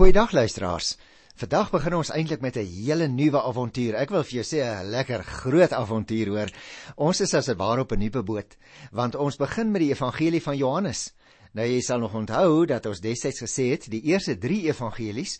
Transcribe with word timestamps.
Goeiedag 0.00 0.30
luisteraars. 0.32 0.94
Vandag 1.36 1.66
begin 1.74 1.94
ons 1.98 2.08
eintlik 2.08 2.40
met 2.40 2.56
'n 2.56 2.64
hele 2.64 3.06
nuwe 3.06 3.42
avontuur. 3.42 3.94
Ek 3.94 4.10
wil 4.10 4.22
vir 4.24 4.40
jou 4.40 4.44
sê 4.44 4.64
'n 4.64 4.90
lekker 4.90 5.24
groot 5.24 5.72
avontuur 5.72 6.28
hoor. 6.28 6.50
Ons 6.96 7.20
is 7.20 7.34
as 7.34 7.46
dit 7.46 7.56
ware 7.58 7.80
op 7.80 7.92
'n 7.92 7.98
nuwe 7.98 8.22
boot, 8.22 8.56
want 8.92 9.14
ons 9.14 9.36
begin 9.36 9.70
met 9.70 9.80
die 9.80 9.90
evangelie 9.90 10.42
van 10.42 10.56
Johannes. 10.56 11.12
Nou 11.52 11.66
jy 11.66 11.80
sal 11.80 11.98
nog 11.98 12.14
onthou 12.14 12.66
dat 12.66 12.86
ons 12.86 13.00
destyds 13.00 13.42
gesê 13.42 13.70
het 13.70 13.90
die 13.90 14.02
eerste 14.02 14.38
3 14.38 14.68
evangelies 14.68 15.38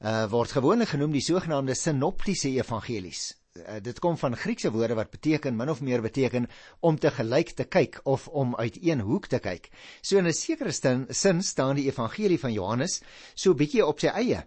uh, 0.00 0.26
word 0.26 0.50
gewoonlik 0.50 0.88
genoem 0.88 1.12
die 1.12 1.22
sogenaamde 1.22 1.74
sinoptiese 1.74 2.48
evangelies. 2.48 3.39
Uh, 3.58 3.80
dit 3.82 3.98
kom 3.98 4.14
van 4.14 4.36
Griekse 4.38 4.70
woorde 4.70 4.94
wat 4.94 5.08
beteken 5.10 5.56
min 5.58 5.70
of 5.72 5.80
meer 5.82 5.98
beteken 6.02 6.44
om 6.86 6.98
te 6.98 7.10
gelyk 7.10 7.48
te 7.58 7.64
kyk 7.66 7.96
of 8.06 8.28
om 8.28 8.54
uit 8.54 8.76
een 8.78 9.00
hoek 9.02 9.26
te 9.26 9.40
kyk. 9.42 9.66
So 10.00 10.18
in 10.18 10.28
'n 10.28 10.32
sekere 10.32 10.70
sin 11.10 11.42
staan 11.42 11.74
die 11.76 11.90
evangelie 11.90 12.38
van 12.38 12.52
Johannes 12.52 13.02
so 13.34 13.54
bietjie 13.54 13.86
op 13.86 13.98
sy 13.98 14.06
eie. 14.06 14.44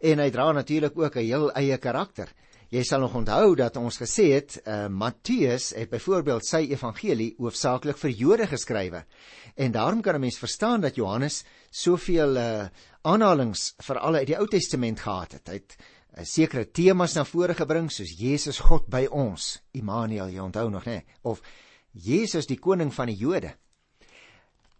En 0.00 0.18
hy 0.18 0.30
dra 0.30 0.52
natuurlik 0.52 0.98
ook 0.98 1.16
'n 1.16 1.24
heel 1.24 1.52
eie 1.52 1.78
karakter. 1.78 2.32
Jy 2.70 2.82
sal 2.82 3.00
nog 3.00 3.14
onthou 3.14 3.54
dat 3.56 3.76
ons 3.76 3.98
gesê 3.98 4.32
het, 4.32 4.60
uh, 4.64 4.86
Matteus 4.86 5.70
het 5.74 5.90
byvoorbeeld 5.90 6.46
sy 6.46 6.66
evangelie 6.70 7.34
hoofsaaklik 7.38 7.98
vir 7.98 8.10
Jode 8.10 8.46
geskrywe. 8.46 9.04
En 9.56 9.72
daarom 9.72 10.00
kan 10.00 10.14
'n 10.14 10.20
mens 10.20 10.38
verstaan 10.38 10.80
dat 10.80 10.94
Johannes 10.94 11.44
soveel 11.70 12.36
uh, 12.36 12.68
aanhalinge 13.02 13.74
veral 13.76 14.14
uit 14.14 14.26
die 14.26 14.38
Ou 14.38 14.46
Testament 14.46 15.00
gehad 15.00 15.32
het. 15.32 15.48
Hy 15.48 15.54
het 15.54 15.76
sekere 16.24 16.66
temas 16.66 17.14
na 17.16 17.24
vore 17.24 17.54
gebring 17.54 17.90
soos 17.92 18.12
Jesus 18.18 18.60
God 18.66 18.88
by 18.90 19.06
ons, 19.10 19.58
Immanuel, 19.72 20.30
jy 20.32 20.42
onthou 20.42 20.68
nog 20.70 20.86
nê, 20.88 21.02
of 21.22 21.42
Jesus 21.92 22.46
die 22.46 22.58
koning 22.58 22.92
van 22.94 23.10
die 23.10 23.18
Jode. 23.18 23.54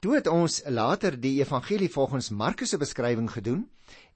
Toe 0.00 0.14
het 0.16 0.30
ons 0.32 0.62
later 0.72 1.18
die 1.20 1.34
evangelie 1.42 1.90
volgens 1.92 2.30
Markus 2.30 2.70
se 2.72 2.78
beskrywing 2.80 3.28
gedoen 3.28 3.66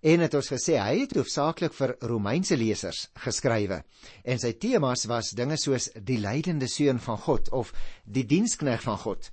en 0.00 0.22
het 0.24 0.34
ons 0.34 0.48
gesê 0.48 0.78
hy 0.80 1.02
het 1.02 1.12
hoofsaaklik 1.12 1.74
vir 1.76 1.92
Romeinse 2.08 2.56
lesers 2.56 3.02
geskrywe 3.20 3.82
en 4.24 4.40
sy 4.40 4.54
temas 4.56 5.04
was 5.10 5.34
dinge 5.36 5.58
soos 5.60 5.90
die 5.96 6.16
lydende 6.22 6.70
seun 6.72 7.02
van 7.04 7.20
God 7.26 7.50
of 7.52 7.74
die 8.04 8.24
dienskneg 8.24 8.80
van 8.80 8.96
God. 9.02 9.28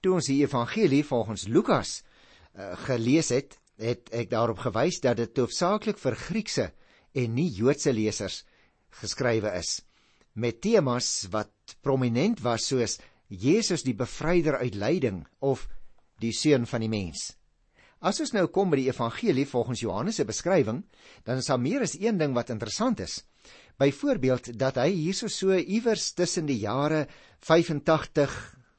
Toe 0.00 0.14
ons 0.20 0.30
die 0.30 0.38
evangelie 0.44 1.02
volgens 1.04 1.48
Lukas 1.50 1.96
uh, 2.54 2.76
gelees 2.86 3.32
het, 3.34 3.58
het 3.82 4.14
ek 4.14 4.30
daarop 4.30 4.62
gewys 4.62 5.00
dat 5.02 5.18
dit 5.18 5.42
hoofsaaklik 5.42 5.98
vir 5.98 6.18
Griekse 6.28 6.70
en 7.14 7.34
nie 7.34 7.48
Joodse 7.50 7.92
lesers 7.92 8.42
geskrywe 9.00 9.52
is 9.58 9.80
met 10.34 10.60
temas 10.62 11.26
wat 11.30 11.76
prominent 11.82 12.40
was 12.44 12.68
soos 12.70 12.98
Jesus 13.30 13.84
die 13.86 13.94
bevryder 13.94 14.58
uit 14.58 14.74
lyding 14.74 15.24
of 15.38 15.66
die 16.20 16.32
seun 16.34 16.66
van 16.66 16.82
die 16.84 16.90
mens. 16.90 17.30
As 18.00 18.20
ons 18.22 18.32
nou 18.32 18.46
kom 18.48 18.70
by 18.72 18.78
die 18.80 18.88
evangelie 18.88 19.46
volgens 19.46 19.82
Johannes 19.82 20.16
se 20.20 20.24
beskrywing, 20.24 20.82
dan 21.26 21.40
is 21.42 21.50
daar 21.50 21.60
meer 21.60 21.84
as 21.84 21.98
een 22.00 22.18
ding 22.18 22.34
wat 22.34 22.50
interessant 22.50 23.00
is. 23.04 23.20
Byvoorbeeld 23.80 24.54
dat 24.58 24.80
hy 24.80 24.88
hierso 24.92 25.28
so 25.28 25.56
iewers 25.56 26.12
tussen 26.16 26.48
die 26.48 26.58
jare 26.62 27.06
85 27.44 28.36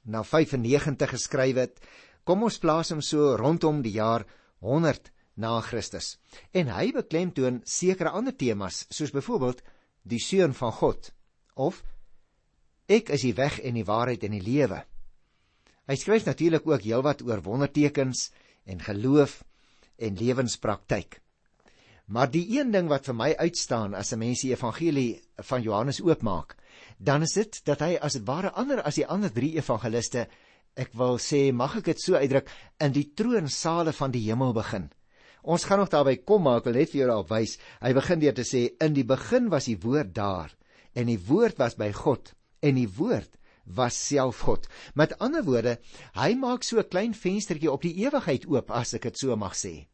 na 0.09 0.23
95 0.25 1.15
geskryf 1.15 1.57
het. 1.57 1.79
Kom 2.25 2.43
ons 2.45 2.59
plaas 2.61 2.91
hom 2.93 3.01
so 3.05 3.35
rondom 3.37 3.81
die 3.85 3.95
jaar 3.97 4.25
100 4.61 5.11
na 5.41 5.57
Christus. 5.65 6.15
En 6.53 6.69
hy 6.71 6.91
beklemtoon 6.95 7.61
sekere 7.65 8.13
ander 8.13 8.35
temas, 8.37 8.85
soos 8.93 9.13
byvoorbeeld 9.15 9.63
die 10.07 10.21
seun 10.21 10.53
van 10.57 10.73
God 10.77 11.11
of 11.55 11.81
ek 12.91 13.11
is 13.15 13.25
die 13.25 13.35
weg 13.37 13.59
en 13.61 13.77
die 13.77 13.87
waarheid 13.87 14.23
en 14.27 14.35
die 14.37 14.45
lewe. 14.45 14.81
Hy 15.89 15.97
skryf 15.99 16.27
natuurlik 16.27 16.67
ook 16.67 16.85
heelwat 16.85 17.23
oor 17.25 17.43
wondertekens 17.43 18.29
en 18.69 18.83
geloof 18.83 19.41
en 20.01 20.17
lewenspraktyk. 20.17 21.19
Maar 22.11 22.31
die 22.31 22.43
een 22.57 22.71
ding 22.73 22.89
wat 22.91 23.05
vir 23.07 23.15
my 23.15 23.29
uitstaan 23.39 23.93
as 23.95 24.11
'n 24.13 24.19
mens 24.19 24.41
die 24.41 24.51
evangelie 24.51 25.21
van 25.37 25.61
Johannes 25.61 26.01
oopmaak, 26.01 26.55
dan 26.97 27.21
is 27.21 27.33
dit 27.33 27.61
dat 27.65 27.79
hy 27.79 27.97
as 28.01 28.19
ware 28.25 28.51
ander 28.51 28.81
as 28.81 28.95
die 28.95 29.07
ander 29.07 29.31
3 29.31 29.55
evangeliste, 29.55 30.27
ek 30.75 30.93
wil 30.93 31.17
sê, 31.17 31.51
mag 31.53 31.75
ek 31.77 31.85
dit 31.85 32.01
so 32.01 32.15
uitdruk, 32.15 32.49
in 32.79 32.91
die 32.91 33.11
troonsale 33.15 33.93
van 33.93 34.11
die 34.11 34.23
hemel 34.27 34.53
begin. 34.53 34.89
Ons 35.41 35.63
gaan 35.65 35.79
nog 35.81 35.89
daarby 35.89 36.17
kom, 36.25 36.43
maar 36.45 36.61
ek 36.61 36.69
wil 36.69 36.77
net 36.77 36.91
vir 36.91 37.01
jou 37.01 37.07
daarop 37.09 37.31
wys. 37.33 37.57
Hy 37.81 37.93
begin 37.97 38.19
deur 38.21 38.35
te 38.37 38.45
sê 38.45 38.63
in 38.79 38.93
die 38.93 39.07
begin 39.07 39.49
was 39.49 39.65
die 39.65 39.79
woord 39.81 40.13
daar 40.13 40.53
en 40.93 41.07
die 41.07 41.19
woord 41.19 41.57
was 41.57 41.77
by 41.79 41.91
God 41.95 42.33
en 42.61 42.75
die 42.75 42.89
woord 42.89 43.37
was 43.65 43.95
self 43.95 44.43
God. 44.45 44.67
Met 44.93 45.17
ander 45.19 45.43
woorde, 45.45 45.77
hy 46.17 46.33
maak 46.35 46.63
so 46.63 46.77
'n 46.79 46.89
klein 46.89 47.13
venstertjie 47.13 47.71
op 47.71 47.81
die 47.81 47.95
ewigheid 48.05 48.45
oop 48.45 48.71
as 48.71 48.93
ek 48.93 49.03
dit 49.03 49.17
so 49.17 49.35
mag 49.35 49.55
sê. 49.55 49.87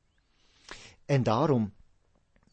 En 1.08 1.24
daarom 1.24 1.72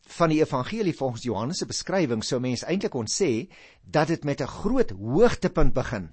van 0.07 0.29
die 0.29 0.41
evangelie 0.41 0.95
volgens 0.95 1.23
Johannes 1.23 1.59
se 1.59 1.67
beskrywing 1.67 2.23
sou 2.23 2.41
mens 2.41 2.63
eintlik 2.63 2.93
kon 2.93 3.07
sê 3.07 3.49
dat 3.83 4.09
dit 4.09 4.25
met 4.25 4.41
'n 4.41 4.47
groot 4.47 4.91
hoogtepunt 4.91 5.75
begin 5.75 6.13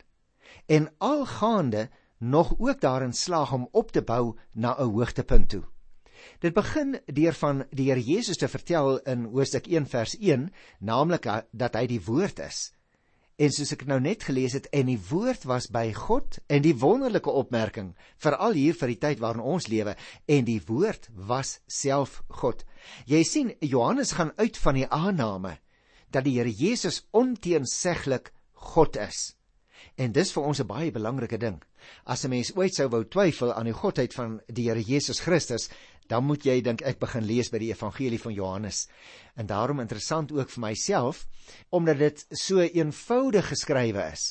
en 0.67 0.89
algaande 0.97 1.89
nog 2.17 2.53
ook 2.57 2.81
daarin 2.81 3.13
slaag 3.13 3.53
om 3.53 3.67
op 3.71 3.91
te 3.91 4.01
bou 4.01 4.37
na 4.53 4.75
'n 4.77 4.89
hoogtepunt 4.89 5.49
toe. 5.49 5.63
Dit 6.39 6.53
begin 6.53 6.99
deur 7.05 7.33
van 7.33 7.63
die 7.71 7.89
Here 7.89 8.01
Jesus 8.01 8.37
te 8.37 8.47
vertel 8.47 8.99
in 9.09 9.25
Hoofstuk 9.31 9.67
1 9.67 9.87
vers 9.91 10.15
1, 10.19 10.49
naamlik 10.79 11.27
dat 11.51 11.75
hy 11.75 11.87
die 11.87 12.01
woord 12.05 12.39
is. 12.39 12.71
En 13.41 13.49
soos 13.49 13.71
ek 13.73 13.87
nou 13.89 13.97
net 14.03 14.21
gelees 14.27 14.53
het 14.53 14.67
en 14.75 14.85
die 14.91 14.99
woord 15.09 15.47
was 15.49 15.65
by 15.73 15.87
God 15.97 16.37
en 16.51 16.61
die 16.61 16.75
wonderlike 16.77 17.31
opmerking 17.31 17.95
veral 18.21 18.53
hier 18.53 18.75
vir 18.77 18.91
die 18.91 18.99
tyd 19.01 19.23
waarin 19.23 19.41
ons 19.41 19.65
lewe 19.71 19.95
en 20.29 20.45
die 20.45 20.59
woord 20.67 21.09
was 21.15 21.55
self 21.65 22.19
God. 22.29 22.61
Jy 23.09 23.23
sien 23.25 23.53
Johannes 23.65 24.13
gaan 24.19 24.35
uit 24.37 24.59
van 24.61 24.77
die 24.77 24.85
aanname 24.85 25.55
dat 26.13 26.27
die 26.27 26.37
Here 26.37 26.51
Jesus 26.51 27.01
onteenseglik 27.17 28.29
God 28.53 28.99
is. 28.99 29.31
En 29.97 30.13
dis 30.13 30.31
vir 30.35 30.43
ons 30.43 30.59
'n 30.61 30.67
baie 30.67 30.91
belangrike 30.91 31.37
ding. 31.37 31.57
As 32.05 32.23
'n 32.25 32.29
mens 32.29 32.53
ooit 32.55 32.75
sou 32.75 32.87
wou 32.89 33.03
twyfel 33.03 33.53
aan 33.53 33.65
die 33.65 33.79
godheid 33.81 34.13
van 34.13 34.41
die 34.47 34.69
Here 34.69 34.81
Jesus 34.81 35.19
Christus, 35.19 35.69
dan 36.11 36.27
moet 36.27 36.43
jy 36.43 36.57
dink 36.63 36.83
ek 36.83 36.99
begin 36.99 37.23
lees 37.23 37.49
by 37.53 37.61
die 37.61 37.71
evangelie 37.71 38.19
van 38.19 38.35
Johannes. 38.35 38.83
En 39.39 39.47
daarom 39.47 39.79
interessant 39.79 40.31
ook 40.35 40.51
vir 40.51 40.63
myself 40.65 41.25
omdat 41.71 42.01
dit 42.03 42.25
so 42.35 42.59
eenvoudig 42.59 43.47
geskrywe 43.53 44.09
is. 44.11 44.25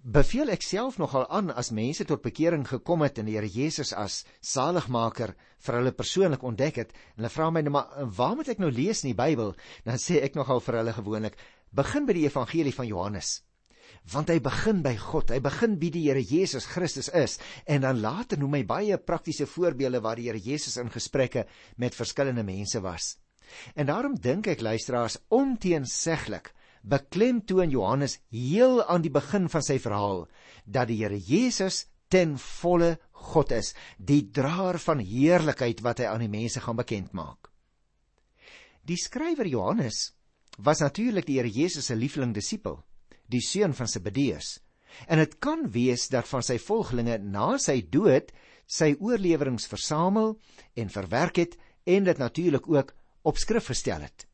Beveel 0.00 0.48
ek 0.48 0.64
self 0.64 0.96
nogal 0.96 1.26
aan 1.28 1.52
as 1.52 1.68
mense 1.76 2.06
tot 2.08 2.22
bekering 2.24 2.64
gekom 2.64 3.04
het 3.04 3.20
en 3.20 3.28
die 3.28 3.36
Here 3.36 3.50
Jesus 3.52 3.92
as 3.92 4.22
saligmaker 4.40 5.34
vir 5.60 5.76
hulle 5.76 5.92
persoonlik 5.92 6.46
ontdek 6.48 6.80
het 6.80 6.96
en 6.96 7.20
hulle 7.20 7.34
vra 7.34 7.50
my 7.52 7.60
nou 7.66 7.74
maar 7.76 8.08
waar 8.16 8.38
moet 8.38 8.48
ek 8.48 8.64
nou 8.64 8.72
lees 8.72 9.04
in 9.04 9.12
die 9.12 9.20
Bybel? 9.20 9.52
Dan 9.84 10.00
sê 10.00 10.22
ek 10.24 10.40
nogal 10.40 10.64
vir 10.64 10.80
hulle 10.80 10.96
gewoonlik 10.96 11.36
begin 11.76 12.08
by 12.08 12.16
die 12.16 12.24
evangelie 12.30 12.72
van 12.72 12.88
Johannes 12.88 13.42
want 14.12 14.30
hy 14.32 14.38
begin 14.42 14.82
by 14.82 14.94
God. 14.98 15.30
Hy 15.30 15.40
begin 15.44 15.76
by 15.78 15.90
die 15.92 16.06
Here 16.08 16.22
Jesus 16.22 16.66
Christus 16.66 17.10
is 17.14 17.38
en 17.66 17.84
dan 17.84 18.00
later 18.00 18.40
noem 18.40 18.60
hy 18.60 18.64
baie 18.68 18.98
praktiese 18.98 19.46
voorbeelde 19.46 20.00
waar 20.02 20.18
die 20.18 20.28
Here 20.30 20.40
Jesus 20.40 20.78
in 20.80 20.90
gesprekke 20.92 21.46
met 21.76 21.96
verskillende 21.96 22.44
mense 22.46 22.80
was. 22.84 23.16
En 23.74 23.90
daarom 23.90 24.16
dink 24.16 24.48
ek 24.50 24.64
luisteraars 24.64 25.18
onteenseglik 25.34 26.52
beklemtoon 26.82 27.70
Johannes 27.70 28.18
heel 28.32 28.80
aan 28.86 29.02
die 29.04 29.12
begin 29.12 29.50
van 29.52 29.64
sy 29.64 29.78
verhaal 29.82 30.24
dat 30.64 30.88
die 30.88 31.00
Here 31.02 31.18
Jesus 31.18 31.86
ten 32.10 32.38
volle 32.42 32.96
God 33.30 33.52
is, 33.54 33.74
die 33.98 34.24
draer 34.34 34.80
van 34.82 35.02
heerlikheid 35.04 35.82
wat 35.86 36.00
hy 36.02 36.08
aan 36.10 36.24
die 36.24 36.32
mense 36.32 36.62
gaan 36.64 36.78
bekend 36.78 37.12
maak. 37.14 37.50
Die 38.82 38.98
skrywer 38.98 39.46
Johannes 39.46 40.10
was 40.58 40.80
natuurlik 40.82 41.28
die 41.28 41.38
Here 41.38 41.52
Jesus 41.52 41.90
se 41.90 41.98
liefling 41.98 42.32
disipel 42.34 42.80
die 43.30 43.42
seun 43.44 43.74
van 43.74 43.88
Zebedeus. 43.88 44.58
En 45.06 45.18
dit 45.22 45.38
kan 45.38 45.66
wees 45.70 46.08
dat 46.10 46.28
van 46.28 46.42
sy 46.42 46.58
volgelinge 46.58 47.18
na 47.22 47.56
sy 47.58 47.80
dood 47.90 48.32
sy 48.70 48.94
oorleweringe 48.98 49.66
versamel 49.70 50.36
en 50.78 50.90
verwerk 50.90 51.42
het 51.42 51.56
en 51.90 52.06
dit 52.06 52.18
natuurlik 52.18 52.68
ook 52.70 52.92
op 53.26 53.38
skrif 53.38 53.70
gestel 53.70 54.04
het. 54.06 54.26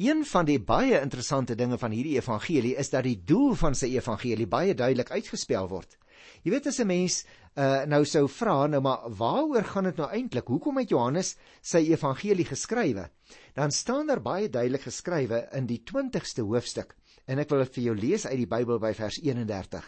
Een 0.00 0.24
van 0.24 0.46
die 0.48 0.58
baie 0.58 0.96
interessante 1.00 1.54
dinge 1.54 1.76
van 1.78 1.92
hierdie 1.92 2.16
evangelie 2.16 2.76
is 2.80 2.88
dat 2.90 3.04
die 3.04 3.18
doel 3.24 3.52
van 3.60 3.74
sy 3.76 3.90
evangelie 3.92 4.48
baie 4.48 4.74
duidelik 4.74 5.10
uitgespel 5.12 5.68
word. 5.68 5.98
Jy 6.42 6.54
weet 6.54 6.66
as 6.66 6.80
'n 6.80 6.86
mens 6.86 7.24
uh, 7.56 7.84
nou 7.84 8.04
sou 8.04 8.26
vra 8.28 8.66
nou 8.66 8.80
maar 8.80 9.10
waaroor 9.12 9.64
gaan 9.64 9.84
dit 9.84 9.96
nou 9.96 10.08
eintlik? 10.08 10.48
Hoekom 10.48 10.78
het 10.78 10.88
Johannes 10.88 11.36
sy 11.60 11.84
evangelie 11.92 12.44
geskrywe? 12.44 13.10
Dan 13.54 13.70
staan 13.70 14.06
daar 14.06 14.20
baie 14.20 14.48
duidelik 14.48 14.82
geskrywe 14.88 15.48
in 15.52 15.66
die 15.66 15.82
20ste 15.84 16.42
hoofstuk 16.42 16.96
En 17.26 17.40
ek 17.42 17.50
wil 17.52 17.64
dit 17.64 17.74
vir 17.76 17.84
jou 17.88 17.96
lees 17.96 18.26
uit 18.26 18.38
die 18.40 18.50
Bybel 18.50 18.80
by 18.82 18.92
vers 18.96 19.20
31. 19.20 19.84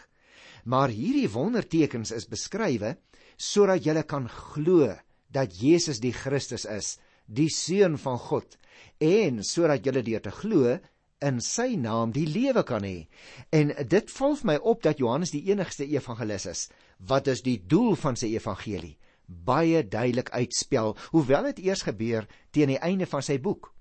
Maar 0.65 0.93
hierdie 0.93 1.29
wondertekens 1.31 2.13
is 2.15 2.29
beskrywe 2.29 2.95
sodat 3.37 3.85
jy 3.85 4.03
kan 4.07 4.29
glo 4.29 4.91
dat 5.33 5.55
Jesus 5.57 5.99
die 5.99 6.13
Christus 6.13 6.67
is, 6.69 6.97
die 7.25 7.49
seun 7.49 7.97
van 7.97 8.19
God, 8.21 8.57
en 9.01 9.41
sodat 9.43 9.85
jy 9.85 10.03
deur 10.03 10.21
te 10.21 10.31
glo 10.31 10.77
in 11.23 11.39
sy 11.41 11.73
naam 11.79 12.11
die 12.13 12.27
lewe 12.29 12.63
kan 12.67 12.85
hê. 12.85 13.07
En 13.51 13.73
dit 13.73 14.11
val 14.11 14.37
my 14.43 14.59
op 14.61 14.83
dat 14.83 14.99
Johannes 15.01 15.33
die 15.33 15.47
enigste 15.49 15.87
evangelis 15.87 16.45
is 16.45 16.67
wat 16.99 17.27
is 17.27 17.41
die 17.43 17.57
doel 17.57 17.97
van 17.99 18.15
sy 18.15 18.29
evangelie 18.35 18.97
baie 19.27 19.83
duidelik 19.87 20.29
uitspel, 20.29 20.97
hoewel 21.11 21.49
dit 21.51 21.63
eers 21.67 21.83
gebeur 21.87 22.27
teen 22.51 22.73
die 22.73 22.81
einde 22.81 23.07
van 23.09 23.23
sy 23.23 23.39
boek. 23.39 23.71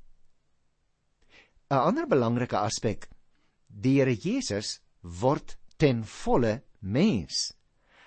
'n 1.70 1.80
Ander 1.88 2.06
belangrike 2.06 2.56
aspek: 2.56 3.08
die 3.72 3.98
Here 4.00 4.14
Jesus 4.14 4.80
word 5.02 5.56
ten 5.80 6.04
volle 6.04 6.60
mens. 6.80 7.52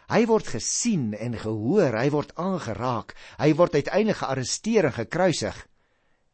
Hy 0.06 0.22
word 0.30 0.48
gesien 0.54 1.14
en 1.18 1.34
gehoor, 1.42 1.98
hy 1.98 2.10
word 2.14 2.36
aangeraak, 2.38 3.16
hy 3.42 3.52
word 3.58 3.76
uiteindelik 3.76 4.22
gearresteer 4.22 4.92
en 4.92 4.98
gekruisig. 5.00 5.58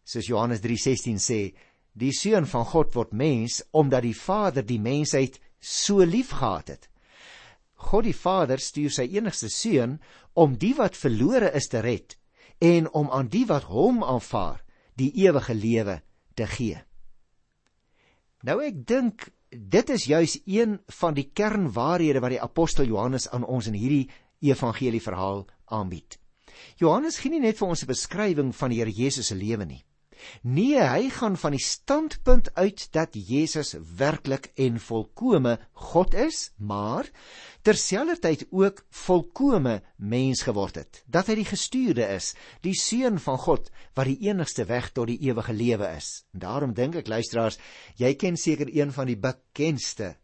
Soos 0.03 0.27
Johannes 0.27 0.59
3:16 0.59 1.21
sê, 1.23 1.41
die 1.93 2.11
seun 2.11 2.45
van 2.45 2.65
God 2.65 2.95
word 2.95 3.13
mens 3.13 3.61
omdat 3.71 4.03
die 4.03 4.15
Vader 4.15 4.63
die 4.63 4.79
mensheid 4.79 5.39
so 5.59 6.03
liefgehad 6.03 6.67
het. 6.67 6.89
God 7.75 8.05
die 8.05 8.15
Vader 8.15 8.59
stuur 8.59 8.91
sy 8.93 9.07
enigste 9.15 9.49
seun 9.49 9.99
om 10.33 10.57
die 10.59 10.73
wat 10.77 10.95
verlore 10.95 11.51
is 11.55 11.67
te 11.71 11.81
red 11.81 12.17
en 12.61 12.87
om 12.93 13.09
aan 13.11 13.31
die 13.31 13.45
wat 13.49 13.71
hom 13.71 14.03
aanvaar 14.03 14.61
die 14.99 15.11
ewige 15.25 15.53
lewe 15.53 16.01
te 16.35 16.45
gee. 16.47 16.77
Nou 18.47 18.57
ek 18.63 18.81
dink 18.87 19.27
dit 19.51 19.89
is 19.89 20.07
juis 20.07 20.39
een 20.45 20.79
van 21.01 21.13
die 21.13 21.29
kernwaarhede 21.33 22.21
wat 22.23 22.33
die 22.35 22.41
apostel 22.41 22.87
Johannes 22.87 23.27
aan 23.29 23.45
ons 23.45 23.67
in 23.67 23.77
hierdie 23.77 24.09
evangelie 24.41 25.01
verhaal 25.01 25.45
aanbied. 25.65 26.17
Johannes 26.81 27.19
gee 27.21 27.31
nie 27.31 27.43
net 27.43 27.59
vir 27.59 27.67
ons 27.67 27.83
'n 27.83 27.87
beskrywing 27.87 28.55
van 28.55 28.69
die 28.69 28.79
Here 28.79 28.91
Jesus 28.91 29.27
se 29.27 29.35
lewe 29.35 29.65
nie. 29.65 29.83
Nee, 30.41 30.79
hy 30.79 31.09
gaan 31.13 31.37
van 31.37 31.55
die 31.55 31.63
standpunt 31.63 32.51
uit 32.55 32.87
dat 32.95 33.13
Jesus 33.13 33.75
werklik 33.97 34.51
en 34.55 34.79
volkome 34.79 35.57
God 35.73 36.13
is, 36.13 36.51
maar 36.57 37.09
terselfdertyd 37.61 38.47
ook 38.49 38.83
volkome 38.89 39.81
mens 39.95 40.41
geword 40.47 40.81
het. 40.81 41.03
Dat 41.05 41.29
hy 41.29 41.37
die 41.41 41.49
gestuurde 41.49 42.07
is, 42.15 42.33
die 42.65 42.75
seun 42.77 43.19
van 43.21 43.37
God 43.37 43.69
wat 43.97 44.09
die 44.09 44.19
enigste 44.29 44.65
weg 44.69 44.91
tot 44.95 45.11
die 45.11 45.19
ewige 45.29 45.53
lewe 45.53 45.91
is. 45.97 46.23
En 46.33 46.45
daarom 46.47 46.73
dink 46.73 46.97
ek 47.01 47.11
luisteraars, 47.11 47.59
jy 47.97 48.15
ken 48.15 48.37
seker 48.37 48.71
een 48.71 48.93
van 48.95 49.09
die 49.09 49.19
bekendste 49.19 50.15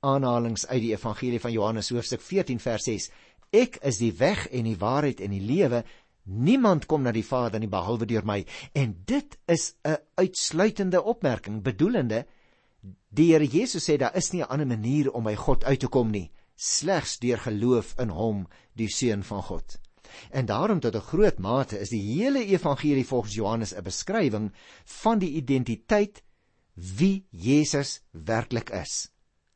aanhalinge 0.00 0.66
uit 0.68 0.82
die 0.82 0.92
evangelie 0.94 1.40
van 1.42 1.52
Johannes 1.52 1.90
hoofstuk 1.90 2.22
14 2.22 2.60
vers 2.62 2.84
6. 2.86 3.08
Ek 3.50 3.78
is 3.86 3.98
die 4.02 4.12
weg 4.18 4.46
en 4.52 4.68
die 4.68 4.78
waarheid 4.78 5.20
en 5.24 5.32
die 5.34 5.42
lewe. 5.42 5.82
Niemand 6.28 6.86
kom 6.86 7.02
na 7.02 7.12
die 7.12 7.24
Vader 7.24 7.60
nie 7.60 7.70
behalwe 7.72 8.06
deur 8.06 8.24
my. 8.24 8.44
En 8.72 8.94
dit 9.04 9.38
is 9.46 9.74
'n 9.84 9.96
uitsluitende 10.14 11.02
opmerking 11.02 11.62
bedoelende 11.62 12.26
die 13.08 13.32
Here 13.32 13.46
Jesus 13.46 13.88
sê 13.88 13.96
daar 13.96 14.16
is 14.16 14.32
nie 14.32 14.42
'n 14.42 14.50
ander 14.50 14.66
manier 14.66 15.10
om 15.12 15.24
by 15.24 15.34
God 15.34 15.64
uit 15.64 15.80
te 15.80 15.88
kom 15.88 16.10
nie, 16.10 16.30
slegs 16.56 17.18
deur 17.18 17.38
geloof 17.38 17.94
in 17.98 18.08
hom, 18.08 18.46
die 18.74 18.88
seun 18.88 19.22
van 19.22 19.42
God. 19.42 19.78
En 20.30 20.46
daarom 20.46 20.80
tot 20.80 20.94
'n 20.94 21.00
groot 21.00 21.38
mate 21.38 21.78
is 21.78 21.88
die 21.88 22.02
hele 22.02 22.44
evangelie 22.44 23.06
volgens 23.06 23.34
Johannes 23.34 23.74
'n 23.74 23.82
beskrywing 23.82 24.52
van 24.84 25.18
die 25.18 25.32
identiteit 25.32 26.22
wie 26.74 27.26
Jesus 27.30 28.00
werklik 28.10 28.70
is. 28.70 29.10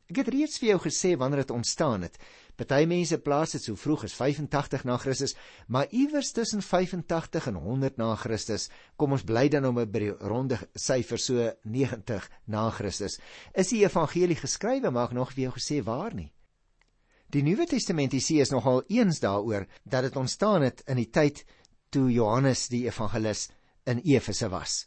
Ek 0.06 0.16
het 0.16 0.28
reeds 0.28 0.58
vir 0.58 0.68
jou 0.68 0.80
gesê 0.80 1.16
wanneer 1.16 1.40
dit 1.40 1.50
ontstaan 1.50 2.02
het. 2.02 2.18
Party 2.56 2.84
mense 2.86 3.16
plaas 3.24 3.54
dit 3.56 3.64
so 3.64 3.78
vroeg 3.80 4.04
as 4.04 4.14
85 4.18 4.84
na 4.84 4.98
Christus, 5.00 5.34
maar 5.68 5.88
iewers 5.90 6.32
tussen 6.36 6.62
85 6.62 7.48
en 7.48 7.54
100 7.54 7.96
na 7.96 8.12
Christus, 8.20 8.68
kom 8.96 9.16
ons 9.16 9.24
bly 9.24 9.48
dan 9.48 9.64
nou 9.66 9.72
by 9.74 9.86
die 10.04 10.12
ronde 10.28 10.58
syfer 10.76 11.20
so 11.20 11.48
90 11.64 12.28
na 12.52 12.68
Christus. 12.70 13.18
Is 13.54 13.72
die 13.72 13.82
evangelie 13.86 14.36
geskrywe 14.36 14.92
maar 14.92 15.14
nog 15.16 15.32
jou 15.36 15.52
gesê 15.56 15.80
waar 15.82 16.14
nie? 16.14 16.30
Die 17.32 17.40
Nuwe 17.42 17.64
Testamentiese 17.64 18.42
is 18.44 18.50
nogal 18.52 18.82
eens 18.92 19.22
daaroor 19.24 19.64
dat 19.88 20.04
dit 20.04 20.16
ontstaan 20.20 20.66
het 20.66 20.82
in 20.84 20.98
die 21.00 21.08
tyd 21.08 21.46
toe 21.88 22.10
Johannes 22.12 22.66
die 22.68 22.84
evangelis 22.84 23.46
in 23.88 24.02
Efese 24.04 24.50
was. 24.52 24.82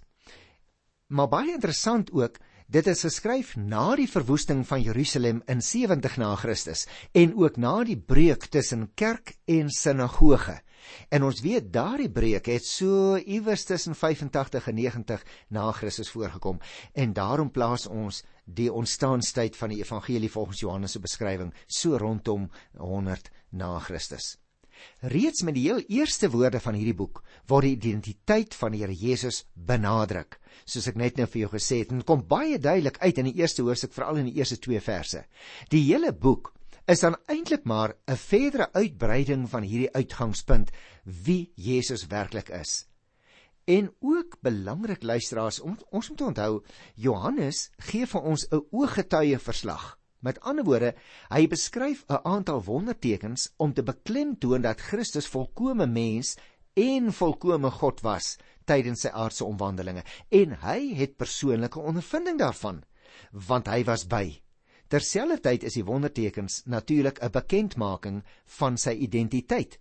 Maar 1.10 1.30
baie 1.30 1.54
interessant 1.54 2.12
ook 2.14 2.38
Dit 2.66 2.88
is 2.90 3.04
geskryf 3.06 3.52
na 3.62 3.94
die 3.94 4.08
verwoesting 4.10 4.64
van 4.66 4.82
Jerusalem 4.82 5.44
in 5.46 5.60
70 5.62 6.16
na 6.18 6.32
Christus 6.36 6.88
en 7.14 7.36
ook 7.38 7.60
na 7.62 7.84
die 7.86 7.98
breuk 7.98 8.48
tussen 8.50 8.88
kerk 8.98 9.36
en 9.46 9.70
sinagoge. 9.70 10.56
En 11.14 11.28
ons 11.28 11.44
weet 11.46 11.68
daardie 11.74 12.10
breuk 12.10 12.50
het 12.50 12.66
so 12.66 13.20
iewers 13.22 13.68
tussen 13.70 13.94
85 13.94 14.72
en 14.72 14.76
90 14.82 15.26
na 15.54 15.68
Christus 15.78 16.10
voorgekom 16.10 16.58
en 16.94 17.14
daarom 17.14 17.52
plaas 17.54 17.86
ons 17.86 18.24
die 18.46 18.72
ontstaanstyd 18.74 19.54
van 19.62 19.70
die 19.70 19.84
evangelie 19.84 20.32
volgens 20.32 20.66
Johannes 20.66 20.98
se 20.98 21.04
beskrywing 21.06 21.54
so 21.68 22.02
rondom 22.02 22.50
100 22.82 23.30
na 23.52 23.78
Christus. 23.80 24.40
Reeds 25.06 25.46
met 25.46 25.54
die 25.54 25.68
heel 25.70 25.84
eerste 25.86 26.32
woorde 26.34 26.60
van 26.60 26.74
hierdie 26.74 26.98
boek 26.98 27.22
word 27.46 27.70
die 27.70 27.78
identiteit 27.78 28.58
van 28.58 28.74
die 28.74 28.82
Here 28.82 28.98
Jesus 28.98 29.44
benadruk. 29.54 30.40
Soos 30.66 30.88
ek 30.88 30.96
net 30.96 31.18
nou 31.20 31.28
vir 31.28 31.42
jou 31.42 31.50
gesê 31.56 31.82
het, 31.84 31.92
en 31.92 32.04
kom 32.08 32.24
baie 32.28 32.60
duidelik 32.60 32.98
uit 33.02 33.18
in 33.18 33.30
die 33.30 33.42
eerste 33.42 33.66
hoofstuk, 33.66 33.94
veral 33.94 34.22
in 34.22 34.30
die 34.30 34.38
eerste 34.40 34.58
2 34.62 34.82
verse. 34.82 35.26
Die 35.70 35.84
hele 35.88 36.14
boek 36.14 36.54
is 36.88 37.02
dan 37.02 37.18
eintlik 37.28 37.66
maar 37.66 37.96
'n 38.08 38.16
verdere 38.16 38.70
uitbreiding 38.74 39.50
van 39.50 39.64
hierdie 39.64 39.94
uitgangspunt 39.94 40.72
wie 41.04 41.52
Jesus 41.56 42.08
werklik 42.08 42.50
is. 42.50 42.88
En 43.66 43.90
ook 44.00 44.38
belangrik 44.42 45.04
luisteraars, 45.04 45.60
om, 45.60 45.78
ons 45.90 46.10
moet 46.10 46.22
onthou 46.22 46.64
Johannes 46.96 47.72
gee 47.78 48.06
vir 48.06 48.22
ons 48.22 48.48
'n 48.52 48.62
ooggetuie 48.72 49.40
verslag 49.40 49.98
Met 50.26 50.40
ander 50.42 50.66
woorde, 50.66 50.96
hy 51.30 51.46
beskryf 51.48 52.00
'n 52.10 52.24
aantal 52.26 52.64
wondertekens 52.64 53.50
om 53.58 53.74
te 53.74 53.84
beklemtoon 53.84 54.62
dat 54.62 54.82
Christus 54.82 55.28
volkomme 55.28 55.86
mens 55.86 56.38
en 56.74 57.14
volkomme 57.14 57.72
God 57.72 58.02
was 58.02 58.38
tydens 58.66 59.06
sy 59.06 59.12
aardse 59.14 59.46
omwandelinge 59.46 60.04
en 60.30 60.58
hy 60.66 60.80
het 61.00 61.18
persoonlike 61.18 61.80
ondervinding 61.80 62.40
daarvan 62.40 62.84
want 63.32 63.68
hy 63.72 63.84
was 63.88 64.06
by. 64.08 64.26
Terselfdertyd 64.92 65.64
is 65.66 65.78
die 65.80 65.86
wondertekens 65.86 66.62
natuurlik 66.66 67.22
'n 67.24 67.32
bekendmaking 67.32 68.24
van 68.60 68.78
sy 68.78 68.92
identiteit. 68.92 69.80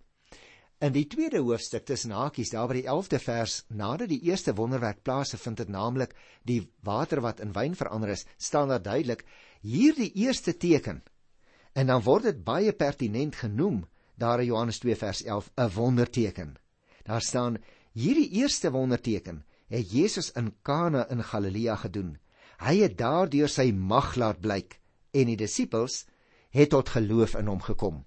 In 0.81 0.91
die 0.91 1.07
tweede 1.07 1.39
hoofstuk 1.39 1.85
tussen 1.85 2.11
hakies 2.11 2.51
daar 2.51 2.67
by 2.67 2.81
die 2.81 2.89
11de 2.89 3.19
vers 3.19 3.65
nadat 3.69 4.09
die 4.09 4.21
eerste 4.21 4.53
wonderwerk 4.53 5.03
plaasgevind 5.03 5.59
het 5.59 5.69
naamlik 5.69 6.15
die 6.43 6.69
water 6.83 7.21
wat 7.21 7.39
in 7.39 7.53
wyn 7.53 7.75
verander 7.75 8.09
is, 8.09 8.25
staan 8.37 8.67
daar 8.67 8.81
duidelik 8.81 9.25
hierdie 9.61 10.11
eerste 10.13 10.57
teken 10.57 11.03
en 11.75 11.87
dan 11.87 12.03
word 12.03 12.23
dit 12.23 12.43
baie 12.43 12.71
pertinent 12.73 13.35
genoem 13.35 13.83
daar 14.15 14.39
in 14.39 14.47
Johannes 14.47 14.79
2 14.79 14.95
vers 14.95 15.23
11 15.23 15.49
'n 15.55 15.69
wonderteken. 15.75 16.55
Daar 17.03 17.21
staan 17.21 17.57
hierdie 17.95 18.27
eerste 18.41 18.71
wonderteken 18.75 19.43
het 19.71 19.91
Jesus 19.91 20.31
in 20.35 20.51
Kana 20.67 21.05
in 21.09 21.23
Galilea 21.23 21.77
gedoen. 21.79 22.17
Hy 22.59 22.75
het 22.83 22.97
daardeur 22.99 23.49
sy 23.51 23.71
mag 23.71 24.15
laat 24.19 24.41
blyk 24.43 24.77
en 25.15 25.31
die 25.31 25.39
disippels 25.39 26.03
het 26.55 26.71
tot 26.75 26.91
geloof 26.91 27.35
in 27.39 27.47
hom 27.51 27.63
gekom. 27.63 28.03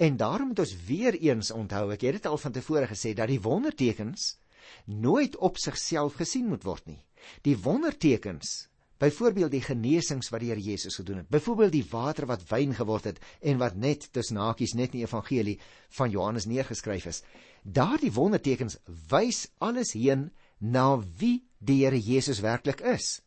En 0.00 0.16
daarom 0.16 0.52
moet 0.52 0.62
ons 0.64 0.74
weer 0.88 1.16
eens 1.20 1.50
onthou, 1.52 1.90
ek 1.92 2.04
het 2.08 2.18
dit 2.18 2.28
al 2.28 2.40
van 2.40 2.52
tevore 2.52 2.88
gesê 2.88 3.12
dat 3.16 3.28
die 3.28 3.40
wondertekens 3.40 4.38
nooit 4.84 5.36
op 5.36 5.60
sigself 5.60 6.16
gesien 6.16 6.48
moet 6.48 6.64
word 6.64 6.86
nie. 6.88 7.02
Die 7.44 7.56
wondertekens 7.60 8.68
Byvoorbeeld 8.98 9.52
die 9.52 9.60
genesings 9.64 10.30
wat 10.32 10.40
die 10.40 10.48
Here 10.48 10.62
Jesus 10.62 10.96
gedoen 10.96 11.20
het. 11.20 11.28
Byvoorbeeld 11.28 11.72
die 11.72 11.86
water 11.90 12.26
wat 12.26 12.46
wyn 12.48 12.72
geword 12.74 13.04
het 13.10 13.20
en 13.40 13.58
wat 13.60 13.76
net 13.76 14.08
tussen 14.12 14.40
hakies 14.40 14.72
net 14.74 14.94
in 14.94 15.02
die 15.02 15.04
evangelie 15.04 15.58
van 15.98 16.10
Johannes 16.10 16.48
neergeskryf 16.48 17.06
is. 17.06 17.22
Daardie 17.62 18.12
wondertekens 18.12 18.78
wys 19.10 19.46
alles 19.58 19.92
heen 19.92 20.30
na 20.58 20.96
wie 21.18 21.44
die 21.58 21.82
Here 21.84 22.00
Jesus 22.00 22.40
werklik 22.40 22.80
is. 22.80 23.20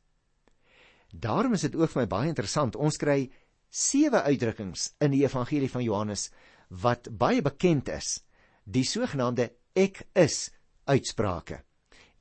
Daarom 1.11 1.53
is 1.53 1.65
dit 1.65 1.75
ook 1.75 1.89
vir 1.93 2.03
my 2.03 2.09
baie 2.09 2.29
interessant. 2.29 2.75
Ons 2.75 2.97
kry 2.97 3.29
sewe 3.69 4.23
uitdrukkings 4.25 4.93
in 5.01 5.13
die 5.13 5.23
evangelie 5.25 5.69
van 5.69 5.85
Johannes 5.85 6.29
wat 6.69 7.09
baie 7.13 7.41
bekend 7.45 7.89
is. 7.93 8.19
Die 8.65 8.85
sogenaamde 8.85 9.51
ek 9.77 10.05
is 10.17 10.49
uitsprake. 10.89 11.63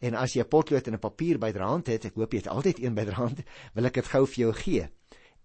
En 0.01 0.15
as 0.15 0.35
jy 0.35 0.43
'n 0.43 0.49
potlood 0.49 0.87
en 0.87 0.95
'n 0.95 0.99
papier 0.99 1.39
byderhand 1.39 1.87
het, 1.87 2.05
ek 2.05 2.15
hoop 2.15 2.33
jy 2.33 2.39
het 2.39 2.49
altyd 2.49 2.79
een 2.79 2.95
byderhand, 2.95 3.43
wil 3.75 3.87
ek 3.87 3.95
dit 3.95 4.07
gou 4.07 4.27
vir 4.27 4.45
jou 4.45 4.53
gee. 4.53 4.89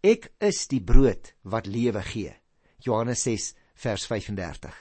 Ek 0.04 0.32
is 0.40 0.68
die 0.68 0.82
brood 0.82 1.34
wat 1.44 1.66
lewe 1.66 2.02
gee. 2.02 2.36
Johannes 2.80 3.24
6 3.24 3.54
vers 3.76 4.06
35. 4.06 4.76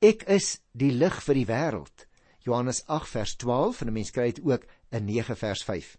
Ek 0.00 0.22
is 0.28 0.60
die 0.72 0.92
lig 0.92 1.22
vir 1.22 1.34
die 1.34 1.46
wêreld. 1.46 2.06
Johannes 2.44 2.82
8 2.86 3.08
vers 3.08 3.36
12 3.36 3.80
en 3.80 3.88
'n 3.88 3.92
mens 3.92 4.10
kry 4.10 4.32
dit 4.32 4.44
ook 4.44 4.66
in 4.90 5.04
9 5.04 5.36
vers 5.36 5.64
5. 5.64 5.96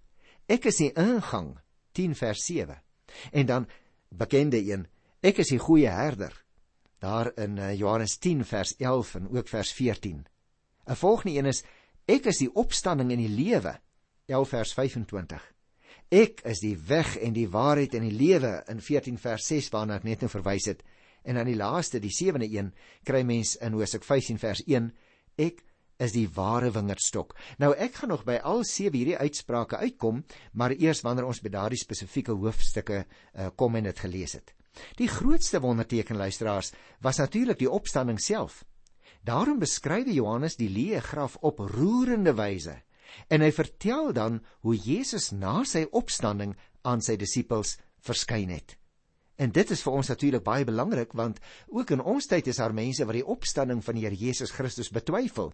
Ek 0.48 0.66
is 0.66 0.78
die 0.78 0.94
ingang 0.94 1.58
10 1.94 2.16
vers 2.16 2.46
7. 2.46 2.82
En 3.32 3.46
dan 3.46 3.68
bekende 4.10 4.62
een, 4.62 4.88
ek 5.22 5.38
is 5.38 5.50
die 5.50 5.60
goeie 5.60 5.90
herder. 5.90 6.46
Daar 7.00 7.32
in 7.38 7.58
eh, 7.58 7.74
Johannes 7.74 8.18
10 8.18 8.46
vers 8.46 8.76
11 8.78 9.16
en 9.16 9.30
ook 9.30 9.48
vers 9.48 9.74
14. 9.74 10.26
'n 10.88 10.96
Volgende 10.96 11.38
een 11.38 11.46
is 11.46 11.64
Ek 12.06 12.28
is 12.30 12.38
die 12.44 12.52
opstanding 12.54 13.12
en 13.16 13.22
die 13.24 13.32
lewe. 13.32 13.74
11 14.30 14.52
vers 14.54 14.74
25. 14.78 15.46
Ek 16.14 16.42
is 16.46 16.62
die 16.62 16.76
weg 16.78 17.16
en 17.18 17.34
die 17.34 17.48
waarheid 17.50 17.96
en 17.98 18.06
die 18.06 18.14
lewe 18.14 18.60
in 18.70 18.82
14 18.82 19.18
vers 19.22 19.48
6 19.50 19.72
waarna 19.74 19.98
ek 19.98 20.06
net 20.06 20.22
nou 20.22 20.30
verwys 20.30 20.68
het. 20.70 20.84
En 21.26 21.40
aan 21.42 21.50
die 21.50 21.58
laaste, 21.58 22.02
die 22.02 22.14
sewende 22.14 22.46
een, 22.52 22.70
kry 23.06 23.24
mens 23.26 23.56
in 23.58 23.74
Hosea 23.74 24.04
15 24.06 24.38
vers 24.42 24.62
1: 24.70 24.92
Ek 25.42 25.64
is 25.98 26.14
die 26.14 26.28
ware 26.36 26.70
wingerdstok. 26.76 27.34
Nou 27.58 27.72
ek 27.74 27.98
gaan 28.02 28.14
nog 28.14 28.26
by 28.28 28.38
al 28.44 28.62
sewe 28.68 29.00
hierdie 29.00 29.18
uitsprake 29.18 29.80
uitkom, 29.82 30.22
maar 30.54 30.76
eers 30.76 31.02
wanneer 31.06 31.26
ons 31.26 31.42
by 31.42 31.50
daardie 31.54 31.82
spesifieke 31.82 32.36
hoofstukke 32.36 33.02
uh, 33.02 33.50
kom 33.56 33.80
en 33.80 33.90
dit 33.90 34.06
gelees 34.06 34.36
het. 34.38 34.54
Die 35.00 35.10
grootste 35.10 35.62
wonderteken 35.64 36.20
luisteraars 36.20 36.74
was 37.02 37.18
natuurlik 37.18 37.62
die 37.64 37.72
opstanding 37.72 38.20
self. 38.22 38.62
Daarom 39.26 39.58
beskryf 39.58 40.06
Johannes 40.14 40.58
die 40.60 40.70
leë 40.70 41.02
graf 41.02 41.40
op 41.42 41.64
roerende 41.74 42.36
wyse 42.38 42.76
en 43.32 43.42
hy 43.42 43.52
vertel 43.56 44.12
dan 44.14 44.42
hoe 44.66 44.76
Jesus 44.76 45.32
na 45.34 45.64
sy 45.66 45.86
opstanding 45.98 46.54
aan 46.86 47.02
sy 47.02 47.16
disippels 47.18 47.78
verskyn 48.06 48.52
het. 48.54 48.76
En 49.42 49.52
dit 49.52 49.72
is 49.72 49.82
vir 49.84 49.98
ons 49.98 50.12
natuurlik 50.12 50.44
baie 50.46 50.68
belangrik 50.68 51.16
want 51.18 51.40
ook 51.68 51.96
in 51.96 52.04
ons 52.04 52.28
tyd 52.30 52.52
is 52.52 52.62
daar 52.62 52.76
mense 52.76 53.06
wat 53.08 53.18
die 53.18 53.26
opstanding 53.36 53.82
van 53.84 53.98
die 53.98 54.06
Here 54.06 54.20
Jesus 54.20 54.54
Christus 54.54 54.92
betwyfel. 54.94 55.54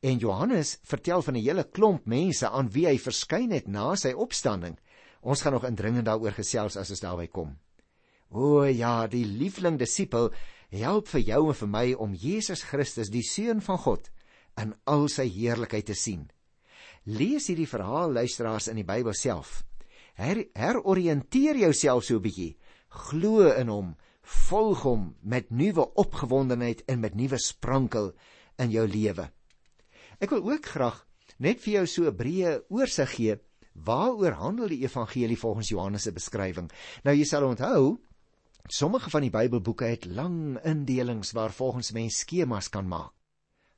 En 0.00 0.18
Johannes 0.18 0.78
vertel 0.82 1.22
van 1.22 1.36
'n 1.36 1.44
hele 1.44 1.64
klomp 1.64 2.06
mense 2.06 2.48
aan 2.48 2.72
wie 2.72 2.86
hy 2.86 2.98
verskyn 2.98 3.52
het 3.52 3.68
na 3.68 3.94
sy 3.96 4.12
opstanding. 4.12 4.78
Ons 5.20 5.42
gaan 5.42 5.52
nog 5.52 5.64
indringend 5.64 6.06
daaroor 6.06 6.32
gesels 6.32 6.76
as 6.76 6.90
ons 6.90 7.00
daarby 7.00 7.26
kom. 7.26 7.56
O 8.30 8.64
ja, 8.64 9.06
die 9.06 9.24
liefling 9.24 9.78
disipel 9.78 10.32
help 10.70 11.08
vir 11.08 11.20
jou 11.20 11.48
en 11.48 11.54
vir 11.54 11.68
my 11.68 11.86
om 11.94 12.14
Jesus 12.14 12.62
Christus, 12.62 13.10
die 13.10 13.22
seun 13.22 13.60
van 13.60 13.78
God, 13.78 14.10
in 14.60 14.74
al 14.86 15.08
sy 15.08 15.28
heerlikheid 15.28 15.86
te 15.86 15.94
sien. 15.98 16.30
Lees 17.04 17.48
hierdie 17.50 17.68
verhaal 17.68 18.14
luisteraars 18.16 18.68
in 18.72 18.76
die 18.80 18.86
Bybel 18.86 19.14
self. 19.14 19.64
Her, 20.14 20.44
heroriënteer 20.54 21.58
jouself 21.58 22.04
so 22.04 22.16
'n 22.16 22.22
bietjie 22.22 22.56
glo 22.88 23.50
in 23.50 23.68
hom, 23.68 23.96
volg 24.22 24.84
hom 24.86 25.14
met 25.22 25.50
nuwe 25.50 25.84
opgewondenheid 26.00 26.84
en 26.88 27.00
met 27.00 27.14
nuwe 27.14 27.38
sprankel 27.38 28.12
in 28.58 28.70
jou 28.70 28.86
lewe. 28.88 29.28
Ek 30.20 30.30
wil 30.30 30.46
ook 30.52 30.66
graag 30.66 31.04
net 31.38 31.60
vir 31.60 31.72
jou 31.74 31.86
so 31.86 32.06
'n 32.06 32.16
breë 32.16 32.62
oorsig 32.70 33.10
gee 33.10 33.36
waaroor 33.74 34.38
handel 34.38 34.68
die 34.68 34.84
evangelie 34.84 35.36
volgens 35.36 35.68
Johannes 35.68 36.02
se 36.02 36.12
beskrywing. 36.12 36.70
Nou 37.04 37.14
jy 37.16 37.24
sal 37.24 37.44
onthou 37.44 37.98
sommige 38.68 39.10
van 39.10 39.20
die 39.20 39.30
Bybelboeke 39.30 39.84
het 39.84 40.04
lang 40.04 40.56
indelings 40.64 41.32
waar 41.36 41.52
volgens 41.52 41.92
mens 41.92 42.18
skemas 42.18 42.68
kan 42.68 42.88
maak. 42.88 43.12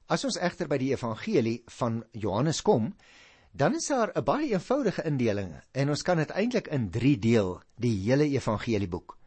As 0.07 0.23
ons 0.25 0.39
egter 0.39 0.69
by 0.71 0.79
die 0.79 0.93
evangelie 0.93 1.63
van 1.79 2.05
Johannes 2.13 2.63
kom, 2.63 2.93
dan 3.51 3.75
is 3.75 3.89
daar 3.91 4.13
'n 4.15 4.23
baie 4.25 4.53
eenvoudige 4.53 5.03
indeling 5.03 5.55
en 5.73 5.89
ons 5.89 6.03
kan 6.03 6.17
dit 6.17 6.31
eintlik 6.31 6.69
in 6.69 6.91
3 6.91 7.19
deel, 7.19 7.63
die 7.75 7.97
hele 8.05 8.25
evangelieboek. 8.25 9.19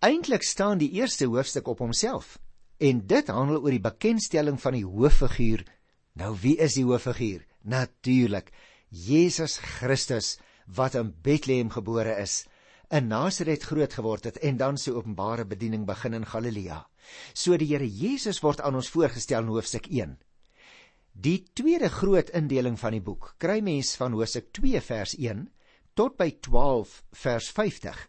Eintlik 0.00 0.42
staan 0.42 0.78
die 0.78 0.90
eerste 0.90 1.24
hoofstuk 1.24 1.68
op 1.68 1.78
homself 1.78 2.38
en 2.78 3.06
dit 3.06 3.28
handel 3.28 3.62
oor 3.62 3.70
die 3.70 3.80
bekendstelling 3.80 4.60
van 4.60 4.72
die 4.72 4.84
hooffiguur. 4.84 5.64
Nou 6.12 6.36
wie 6.40 6.56
is 6.56 6.74
die 6.74 6.84
hooffiguur? 6.84 7.46
Natuurlik 7.62 8.52
Jesus 8.88 9.56
Christus 9.56 10.38
wat 10.66 10.94
in 10.94 11.14
Bethlehem 11.22 11.70
gebore 11.70 12.20
is, 12.20 12.44
in 12.94 13.08
Nasaret 13.10 13.64
groot 13.66 13.94
geword 13.98 14.28
het 14.28 14.36
en 14.46 14.58
dan 14.60 14.76
sy 14.78 14.92
openbare 14.94 15.44
bediening 15.44 15.86
begin 15.86 16.14
in 16.14 16.26
Galilea. 16.26 16.84
So 17.34 17.56
die 17.58 17.68
Here 17.72 17.86
Jesus 17.86 18.42
word 18.44 18.60
aan 18.60 18.78
ons 18.78 18.90
voorgestel 18.94 19.42
in 19.42 19.50
hoofstuk 19.50 19.88
Die 21.12 21.46
tweede 21.54 21.88
groot 21.88 22.30
indeling 22.36 22.76
van 22.78 22.92
die 22.92 23.00
boek 23.00 23.34
kry 23.38 23.60
mens 23.64 23.94
van 23.96 24.12
Hosea 24.12 24.42
2 24.52 24.80
vers 24.84 25.14
1 25.16 25.46
tot 25.96 26.16
by 26.16 26.30
12 26.44 27.02
vers 27.22 27.48
50. 27.56 28.02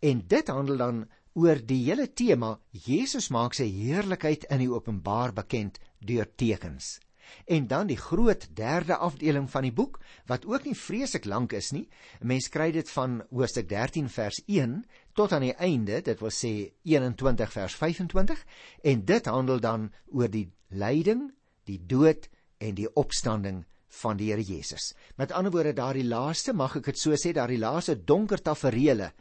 En 0.00 0.22
dit 0.26 0.48
handel 0.48 0.80
dan 0.80 1.04
oor 1.34 1.60
die 1.60 1.82
hele 1.84 2.06
tema 2.08 2.54
Jesus 2.70 3.28
maak 3.28 3.54
sy 3.58 3.66
heerlikheid 3.68 4.46
in 4.50 4.64
die 4.64 4.70
openbaar 4.70 5.34
bekend 5.36 5.80
deur 6.00 6.30
tekens. 6.36 6.98
En 7.46 7.66
dan 7.66 7.86
die 7.86 7.98
groot 8.00 8.46
derde 8.56 8.96
afdeling 8.96 9.50
van 9.50 9.66
die 9.66 9.72
boek 9.72 10.00
wat 10.26 10.46
ook 10.46 10.64
nie 10.64 10.76
vreeslik 10.76 11.24
lank 11.24 11.52
is 11.52 11.72
nie. 11.72 11.88
Mens 12.20 12.48
kry 12.48 12.70
dit 12.72 12.90
van 12.90 13.20
Hoofstuk 13.30 13.68
13 13.68 14.08
vers 14.08 14.40
1 14.46 14.84
tot 15.14 15.32
aan 15.32 15.46
die 15.46 15.54
einde, 15.54 16.00
dit 16.02 16.20
wil 16.20 16.32
sê 16.34 16.72
21 16.82 17.52
vers 17.52 17.74
25 17.74 18.44
en 18.82 19.04
dit 19.04 19.26
handel 19.26 19.60
dan 19.60 19.90
oor 20.12 20.28
die 20.28 20.48
lyding, 20.68 21.28
die 21.64 21.80
dood 21.86 22.28
en 22.58 22.74
die 22.74 22.88
opstanding 22.94 23.64
van 24.00 24.18
die 24.18 24.32
Here 24.32 24.42
Jesus. 24.42 24.92
Met 25.16 25.32
ander 25.32 25.52
woorde, 25.54 25.74
daardie 25.76 26.06
laaste, 26.06 26.52
mag 26.52 26.76
ek 26.80 26.90
dit 26.90 26.98
so 26.98 27.14
sê, 27.18 27.34
daardie 27.36 27.60
laaste 27.62 27.96
donker 28.04 28.42
tafereele 28.42 29.12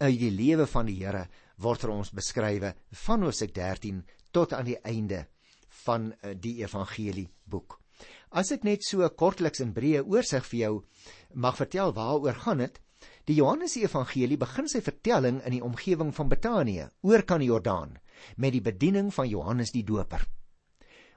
uit 0.00 0.18
die 0.20 0.32
lewe 0.32 0.66
van 0.68 0.88
die 0.88 0.98
Here 1.00 1.26
word 1.60 1.84
vir 1.84 1.92
ons 1.92 2.12
beskrywe 2.16 2.74
van 3.04 3.26
Hosea 3.26 3.52
13 3.56 4.00
tot 4.32 4.54
aan 4.56 4.68
die 4.68 4.78
einde 4.86 5.26
van 5.84 6.12
eh, 6.12 6.34
die 6.34 6.60
evangelie 6.62 7.28
boek. 7.44 7.78
As 8.30 8.52
ek 8.54 8.64
net 8.64 8.84
so 8.86 9.08
kortliks 9.08 9.60
in 9.60 9.74
breë 9.74 10.04
oorsig 10.06 10.46
vir 10.52 10.58
jou 10.60 10.74
mag 11.34 11.56
vertel 11.58 11.92
waaroor 11.92 12.38
gaan 12.44 12.62
dit? 12.62 12.80
Die 13.28 13.36
Johannes 13.36 13.76
Evangelie 13.76 14.38
begin 14.40 14.68
sy 14.68 14.80
vertelling 14.82 15.40
in 15.46 15.54
die 15.54 15.64
omgewing 15.64 16.12
van 16.14 16.28
Betanië, 16.28 16.88
oor 17.06 17.22
kan 17.22 17.42
die 17.42 17.48
Jordaan, 17.50 17.96
met 18.36 18.52
die 18.52 18.62
bediening 18.64 19.12
van 19.14 19.28
Johannes 19.28 19.72
die 19.74 19.84
Doper. 19.84 20.24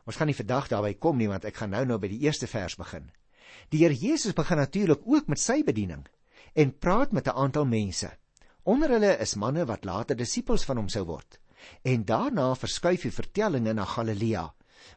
Ons 0.06 0.20
gaan 0.20 0.28
nie 0.28 0.38
vandag 0.38 0.68
daarby 0.72 0.94
kom 1.00 1.18
nie 1.18 1.30
want 1.32 1.46
ek 1.48 1.62
gaan 1.62 1.72
nou 1.74 1.84
nou 1.88 2.00
by 2.00 2.12
die 2.12 2.24
eerste 2.28 2.48
vers 2.48 2.76
begin. 2.80 3.08
Die 3.72 3.84
Here 3.84 3.96
Jesus 3.96 4.36
begin 4.36 4.60
natuurlik 4.60 5.06
ook 5.06 5.30
met 5.32 5.40
sy 5.40 5.62
bediening 5.64 6.04
en 6.54 6.78
praat 6.78 7.12
met 7.12 7.28
'n 7.28 7.38
aantal 7.46 7.66
mense. 7.66 8.10
Onder 8.64 8.90
hulle 8.90 9.18
is 9.20 9.36
manne 9.36 9.66
wat 9.66 9.86
later 9.86 10.16
disippels 10.16 10.64
van 10.64 10.78
hom 10.78 10.90
sou 10.90 11.04
word. 11.06 11.40
En 11.82 12.06
daarna 12.06 12.56
verskuif 12.56 13.02
die 13.02 13.12
vertellinge 13.12 13.74
na 13.74 13.86
Galilea 13.86 14.54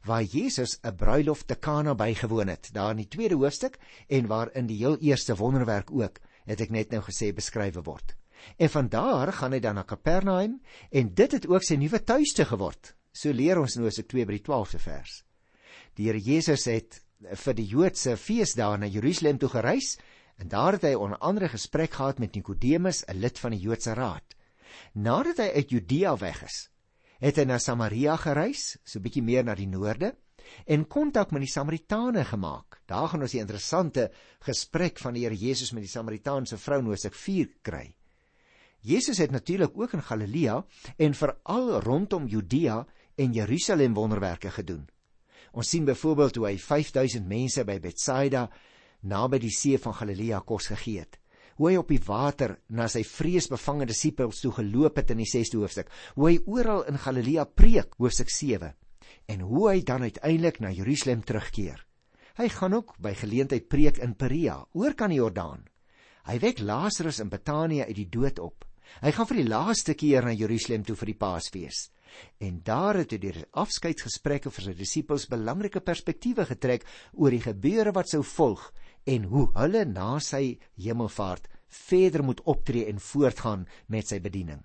waar 0.06 0.22
Jesus 0.22 0.78
'n 0.82 0.96
bruilof 0.96 1.42
te 1.42 1.54
Kana 1.54 1.94
bygewoon 1.94 2.48
het, 2.48 2.70
daar 2.72 2.90
in 2.90 2.96
die 2.96 3.08
tweede 3.08 3.34
hoofstuk 3.34 3.78
en 4.08 4.26
waarin 4.26 4.66
die 4.66 4.76
heel 4.76 4.98
eerste 4.98 5.36
wonderwerk 5.36 5.90
ook, 5.90 6.20
het 6.44 6.60
ek 6.60 6.70
net 6.70 6.90
nou 6.90 7.02
gesê 7.02 7.32
beskrywe 7.34 7.82
word. 7.82 8.16
En 8.56 8.70
van 8.70 8.88
daar 8.88 9.32
gaan 9.32 9.52
hy 9.52 9.60
dan 9.60 9.74
na 9.74 9.82
Kapernaum 9.82 10.60
en 10.90 11.14
dit 11.14 11.32
het 11.32 11.46
ook 11.46 11.62
sy 11.62 11.74
nuwe 11.74 12.04
tuiste 12.04 12.44
geword. 12.44 12.94
So 13.12 13.32
leer 13.32 13.60
ons 13.60 13.76
in 13.76 13.82
Hosea 13.82 14.04
2 14.04 14.26
by 14.26 14.38
die 14.38 14.44
12de 14.44 14.78
vers. 14.78 15.24
Die 15.94 16.06
Here 16.06 16.20
Jesus 16.20 16.64
het 16.64 17.00
vir 17.22 17.54
die 17.54 17.66
Joodse 17.66 18.16
feesdae 18.16 18.76
na 18.78 18.86
Jerusalem 18.86 19.38
toe 19.38 19.48
gereis 19.48 19.96
en 20.36 20.48
daar 20.48 20.76
het 20.76 20.84
hy 20.84 20.94
onder 20.94 21.18
andere 21.18 21.48
gesprek 21.48 21.96
gehad 21.96 22.18
met 22.18 22.34
Nikodemus, 22.34 23.04
'n 23.08 23.16
lid 23.16 23.38
van 23.38 23.50
die 23.50 23.60
Joodse 23.60 23.94
raad. 23.94 24.35
Nadat 24.96 25.42
hy 25.44 25.50
uit 25.52 25.72
Judea 25.74 26.14
weg 26.16 26.38
is, 26.46 26.70
het 27.20 27.36
hy 27.36 27.44
na 27.44 27.58
Samaria 27.60 28.14
gereis, 28.16 28.78
so 28.84 29.00
bietjie 29.04 29.24
meer 29.24 29.44
na 29.44 29.52
die 29.56 29.68
noorde 29.68 30.14
en 30.64 30.86
kontak 30.88 31.34
met 31.34 31.42
die 31.42 31.50
Samaritane 31.50 32.24
gemaak. 32.24 32.80
Daar 32.88 33.08
gaan 33.08 33.22
ons 33.22 33.34
'n 33.34 33.44
interessante 33.44 34.10
gesprek 34.40 34.98
van 34.98 35.14
die 35.14 35.24
Here 35.24 35.36
Jesus 35.36 35.72
met 35.72 35.82
die 35.82 35.90
Samaritaanse 35.90 36.56
vrou 36.56 36.78
in 36.78 36.86
Hosea 36.86 37.10
4 37.10 37.48
kry. 37.62 37.96
Jesus 38.80 39.18
het 39.18 39.30
natuurlik 39.30 39.76
ook 39.76 39.92
in 39.92 40.02
Galilea 40.02 40.64
en 40.96 41.14
veral 41.14 41.80
rondom 41.80 42.26
Judea 42.26 42.86
en 43.16 43.32
Jerusalem 43.32 43.94
wonderwerke 43.94 44.50
gedoen. 44.50 44.88
Ons 45.52 45.68
sien 45.68 45.84
byvoorbeeld 45.84 46.36
hoe 46.36 46.46
hy 46.46 46.58
5000 46.58 47.26
mense 47.26 47.64
by 47.64 47.78
Betsaida 47.80 48.50
naby 49.00 49.38
die 49.38 49.50
see 49.50 49.78
van 49.78 49.94
Galilea 49.94 50.40
kos 50.40 50.66
gegee 50.66 50.98
het. 50.98 51.18
Hoe 51.56 51.70
hy 51.70 51.76
op 51.80 51.88
die 51.88 52.02
water 52.04 52.58
na 52.68 52.84
sy 52.92 53.00
vreesbevange 53.06 53.86
disippels 53.88 54.42
toe 54.42 54.52
geloop 54.58 54.98
het 55.00 55.14
in 55.14 55.22
die 55.22 55.28
6de 55.30 55.62
hoofstuk. 55.62 55.92
Hoe 56.16 56.28
hy 56.28 56.36
oral 56.44 56.84
in 56.90 57.00
Galilea 57.00 57.46
preek, 57.48 57.96
hoofstuk 57.96 58.32
7. 58.32 58.74
En 59.32 59.40
hoe 59.48 59.70
hy 59.70 59.80
dan 59.86 60.04
uiteindelik 60.04 60.60
na 60.60 60.70
Jerusalem 60.70 61.24
terugkeer. 61.24 61.80
Hy 62.36 62.50
gaan 62.52 62.76
ook 62.76 62.98
by 63.00 63.14
geleentheid 63.16 63.68
preek 63.72 64.02
in 64.04 64.12
Perea, 64.14 64.58
oor 64.76 64.92
kan 64.94 65.08
die 65.08 65.22
Jordaan. 65.22 65.64
Hy 66.28 66.36
wek 66.42 66.60
Lazarus 66.60 67.22
in 67.22 67.30
Betanië 67.32 67.86
uit 67.86 67.96
die 67.96 68.10
dood 68.12 68.42
op. 68.44 68.66
Hy 69.00 69.12
gaan 69.16 69.28
vir 69.30 69.40
die 69.40 69.48
laaste 69.48 69.94
keer 69.98 70.26
na 70.26 70.34
Jerusalem 70.36 70.84
toe 70.84 70.96
vir 71.00 71.14
die 71.14 71.20
Paasfees. 71.20 71.86
En 72.44 72.60
daar 72.64 73.00
het 73.00 73.14
hy 73.14 73.18
deur 73.22 73.38
afskeidsgesprekke 73.62 74.52
vir 74.52 74.68
sy 74.68 74.74
disippels 74.76 75.26
belangrike 75.32 75.80
perspektiewe 75.84 76.46
getrek 76.48 76.86
oor 77.14 77.32
die 77.34 77.42
gebeure 77.44 77.92
wat 77.96 78.12
sou 78.12 78.22
volg 78.36 78.68
en 79.06 79.28
hoe 79.30 79.46
hulle 79.54 79.84
na 79.86 80.16
sy 80.22 80.58
hemelvaart 80.74 81.48
verder 81.86 82.24
moet 82.26 82.42
optree 82.50 82.86
en 82.90 83.00
voortgaan 83.02 83.66
met 83.92 84.08
sy 84.10 84.18
bediening. 84.22 84.62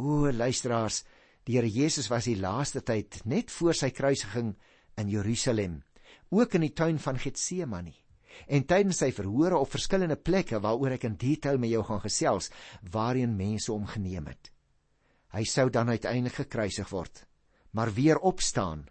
O 0.00 0.30
luisteraars, 0.32 1.02
die 1.44 1.56
Here 1.58 1.68
Jesus 1.68 2.08
was 2.12 2.28
die 2.28 2.38
laaste 2.40 2.82
tyd 2.86 3.20
net 3.28 3.50
voor 3.52 3.76
sy 3.76 3.90
kruisiging 3.92 4.54
in 5.00 5.10
Jerusalem, 5.12 5.80
ook 6.30 6.54
in 6.56 6.66
die 6.68 6.74
tuin 6.76 7.00
van 7.02 7.18
Getsemane. 7.18 7.94
En 8.46 8.64
tydens 8.64 9.00
sy 9.02 9.10
verhore 9.12 9.58
op 9.58 9.72
verskillende 9.72 10.16
plekke 10.16 10.60
waaroor 10.62 10.94
ek 10.96 11.08
in 11.08 11.18
detail 11.20 11.58
met 11.58 11.72
jou 11.72 11.82
gaan 11.84 12.02
gesels, 12.04 12.48
waarheen 12.92 13.34
mense 13.36 13.72
hom 13.72 13.88
geneem 13.90 14.30
het. 14.30 14.52
Hy 15.34 15.44
sou 15.46 15.68
dan 15.70 15.90
uiteindelik 15.90 16.40
gekruisig 16.44 16.88
word, 16.90 17.24
maar 17.74 17.92
weer 17.94 18.18
opstaan, 18.18 18.86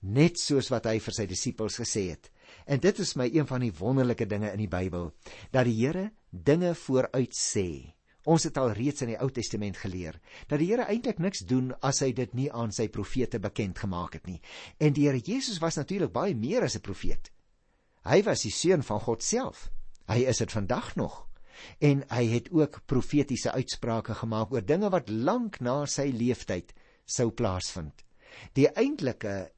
net 0.00 0.40
soos 0.40 0.70
wat 0.72 0.88
hy 0.88 0.98
vir 1.02 1.14
sy 1.16 1.26
disippels 1.28 1.78
gesê 1.80 2.08
het. 2.12 2.30
En 2.68 2.80
dit 2.84 2.98
is 3.00 3.14
my 3.16 3.30
een 3.32 3.46
van 3.48 3.62
die 3.64 3.72
wonderlike 3.72 4.26
dinge 4.28 4.50
in 4.52 4.60
die 4.60 4.68
Bybel, 4.68 5.12
dat 5.50 5.64
die 5.64 5.78
Here 5.78 6.10
dinge 6.30 6.74
vooruit 6.76 7.32
sê 7.32 7.94
Ons 8.28 8.44
het 8.44 8.58
al 8.60 8.74
reeds 8.76 9.00
in 9.04 9.14
die 9.14 9.20
Ou 9.22 9.30
Testament 9.32 9.78
geleer 9.80 10.18
dat 10.50 10.60
die 10.60 10.68
Here 10.68 10.84
eintlik 10.90 11.20
niks 11.22 11.46
doen 11.48 11.70
as 11.86 12.02
hy 12.04 12.10
dit 12.12 12.34
nie 12.36 12.50
aan 12.52 12.74
sy 12.76 12.88
profete 12.92 13.40
bekend 13.40 13.78
gemaak 13.80 14.18
het 14.18 14.26
nie. 14.28 14.40
En 14.76 14.92
die 14.92 15.06
Here 15.06 15.22
Jesus 15.24 15.62
was 15.62 15.78
natuurlik 15.80 16.12
baie 16.12 16.34
meer 16.36 16.66
as 16.66 16.76
'n 16.76 16.84
profeet. 16.84 17.30
Hy 18.04 18.22
was 18.22 18.42
die 18.44 18.52
seun 18.52 18.82
van 18.82 19.00
God 19.00 19.22
self. 19.22 19.70
Hy 20.08 20.28
is 20.28 20.38
dit 20.38 20.52
vandag 20.52 20.96
nog. 20.96 21.26
En 21.80 22.04
hy 22.10 22.24
het 22.26 22.52
ook 22.52 22.82
profetiese 22.86 23.52
uitsprake 23.52 24.14
gemaak 24.14 24.52
oor 24.52 24.62
dinge 24.62 24.90
wat 24.90 25.08
lank 25.08 25.60
na 25.60 25.86
sy 25.86 26.12
leeftyd 26.12 26.74
sou 27.06 27.30
plaasvind. 27.30 28.04
Die 28.52 28.68
eintlike 28.68 29.50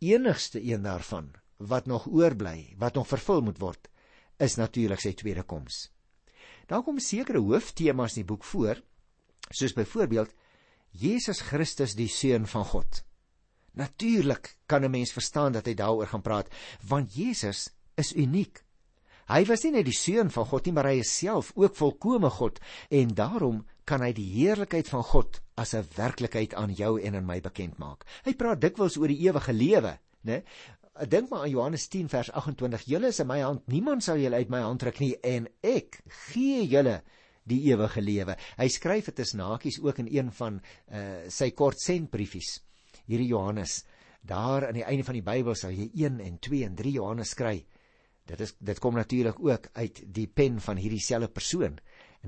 enigste 0.00 0.60
een 0.60 0.82
daarvan 0.82 1.32
wat 1.58 1.86
nog 1.86 2.06
oorbly, 2.06 2.74
wat 2.78 2.94
nog 2.94 3.08
vervul 3.10 3.42
moet 3.42 3.58
word, 3.58 3.88
is 4.38 4.56
natuurlik 4.56 5.02
sy 5.02 5.12
tweede 5.18 5.42
koms. 5.42 5.88
Daar 6.68 6.84
kom 6.86 7.00
sekere 7.02 7.40
hooftemas 7.42 8.16
in 8.16 8.22
die 8.22 8.28
boek 8.28 8.44
voor, 8.44 8.80
soos 9.50 9.74
byvoorbeeld 9.74 10.34
Jesus 10.90 11.40
Christus 11.40 11.94
die 11.96 12.08
seun 12.08 12.46
van 12.46 12.64
God. 12.64 13.02
Natuurlik 13.78 14.56
kan 14.66 14.84
'n 14.84 14.90
mens 14.90 15.12
verstaan 15.12 15.52
dat 15.52 15.66
hy 15.66 15.74
daaroor 15.74 16.06
gaan 16.06 16.22
praat, 16.22 16.48
want 16.82 17.14
Jesus 17.14 17.70
is 17.96 18.14
uniek. 18.14 18.64
Hy 19.28 19.44
was 19.44 19.62
nie 19.62 19.72
net 19.72 19.84
die 19.84 19.96
seun 19.96 20.30
van 20.30 20.46
God 20.46 20.64
nie, 20.64 20.72
maar 20.72 20.88
hy 20.88 21.00
is 21.02 21.18
self 21.18 21.52
ook 21.54 21.76
volkome 21.76 22.30
God 22.30 22.60
en 22.88 23.14
daarom 23.14 23.66
kan 23.84 24.00
hy 24.00 24.12
die 24.12 24.28
heerlikheid 24.32 24.88
van 24.88 25.02
God 25.02 25.40
as 25.54 25.74
'n 25.74 25.88
werklikheid 25.96 26.54
aan 26.54 26.72
jou 26.72 27.00
en 27.00 27.14
aan 27.14 27.26
my 27.26 27.40
bekend 27.40 27.78
maak. 27.78 28.04
Hy 28.24 28.34
praat 28.34 28.60
dikwels 28.60 28.96
oor 28.96 29.08
die 29.08 29.28
ewige 29.28 29.52
lewe, 29.52 29.98
né? 30.24 30.42
Dink 31.06 31.30
maar 31.30 31.44
aan 31.46 31.50
Johannes 31.50 31.86
10 31.88 32.08
vers 32.10 32.30
28. 32.32 32.82
Julle 32.90 33.12
is 33.12 33.20
in 33.22 33.28
my 33.30 33.38
hand, 33.40 33.66
niemand 33.70 34.02
sal 34.02 34.18
julle 34.18 34.40
uit 34.40 34.50
my 34.50 34.64
hand 34.64 34.80
trek 34.82 34.98
nie 34.98 35.14
en 35.22 35.46
ek 35.62 36.00
gee 36.30 36.64
julle 36.66 36.98
die 37.48 37.60
ewige 37.70 38.02
lewe. 38.02 38.34
Hy 38.58 38.68
skryf 38.72 39.10
dit 39.12 39.22
is 39.24 39.34
nakies 39.38 39.78
ook 39.84 40.02
in 40.02 40.10
een 40.10 40.32
van 40.34 40.58
uh, 40.58 41.28
sy 41.32 41.52
kort 41.56 41.80
sentbriefies. 41.80 42.58
Hierdie 43.06 43.30
Johannes, 43.30 43.84
daar 44.26 44.66
aan 44.68 44.76
die 44.76 44.84
einde 44.84 45.06
van 45.06 45.16
die 45.16 45.24
Bybel 45.24 45.56
sal 45.56 45.72
jy 45.72 45.88
1 45.94 46.18
en 46.24 46.38
2 46.44 46.64
en 46.66 46.76
3 46.76 46.94
Johannes 46.98 47.34
kry. 47.38 47.56
Dit 48.28 48.42
is 48.44 48.52
dit 48.60 48.80
kom 48.82 48.98
natuurlik 48.98 49.38
ook 49.40 49.70
uit 49.78 50.02
die 50.04 50.26
pen 50.28 50.58
van 50.60 50.76
hierdie 50.76 51.00
selfe 51.00 51.30
persoon. 51.32 51.78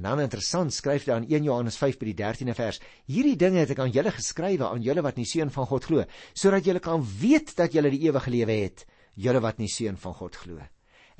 En 0.00 0.06
dan 0.08 0.20
interessant 0.24 0.72
skryf 0.72 1.04
hy 1.04 1.12
aan 1.12 1.26
1 1.28 1.44
Johannes 1.44 1.76
5 1.76 1.98
by 2.00 2.06
die 2.08 2.16
13de 2.16 2.54
vers: 2.56 2.78
Hierdie 3.04 3.36
dinge 3.36 3.60
het 3.60 3.74
ek 3.74 3.82
aan 3.84 3.90
julle 3.92 4.08
geskrywe 4.16 4.64
aan 4.64 4.80
julle 4.80 5.02
wat 5.04 5.18
nie 5.20 5.26
seun 5.28 5.52
van 5.52 5.66
God 5.68 5.84
glo, 5.84 6.04
sodat 6.32 6.64
julle 6.64 6.80
kan 6.80 7.04
weet 7.04 7.52
dat 7.58 7.76
julle 7.76 7.90
die 7.92 8.06
ewige 8.06 8.32
lewe 8.32 8.56
het, 8.62 8.86
julle 9.12 9.42
wat 9.44 9.60
nie 9.60 9.68
seun 9.68 10.00
van 10.00 10.16
God 10.16 10.38
glo. 10.40 10.56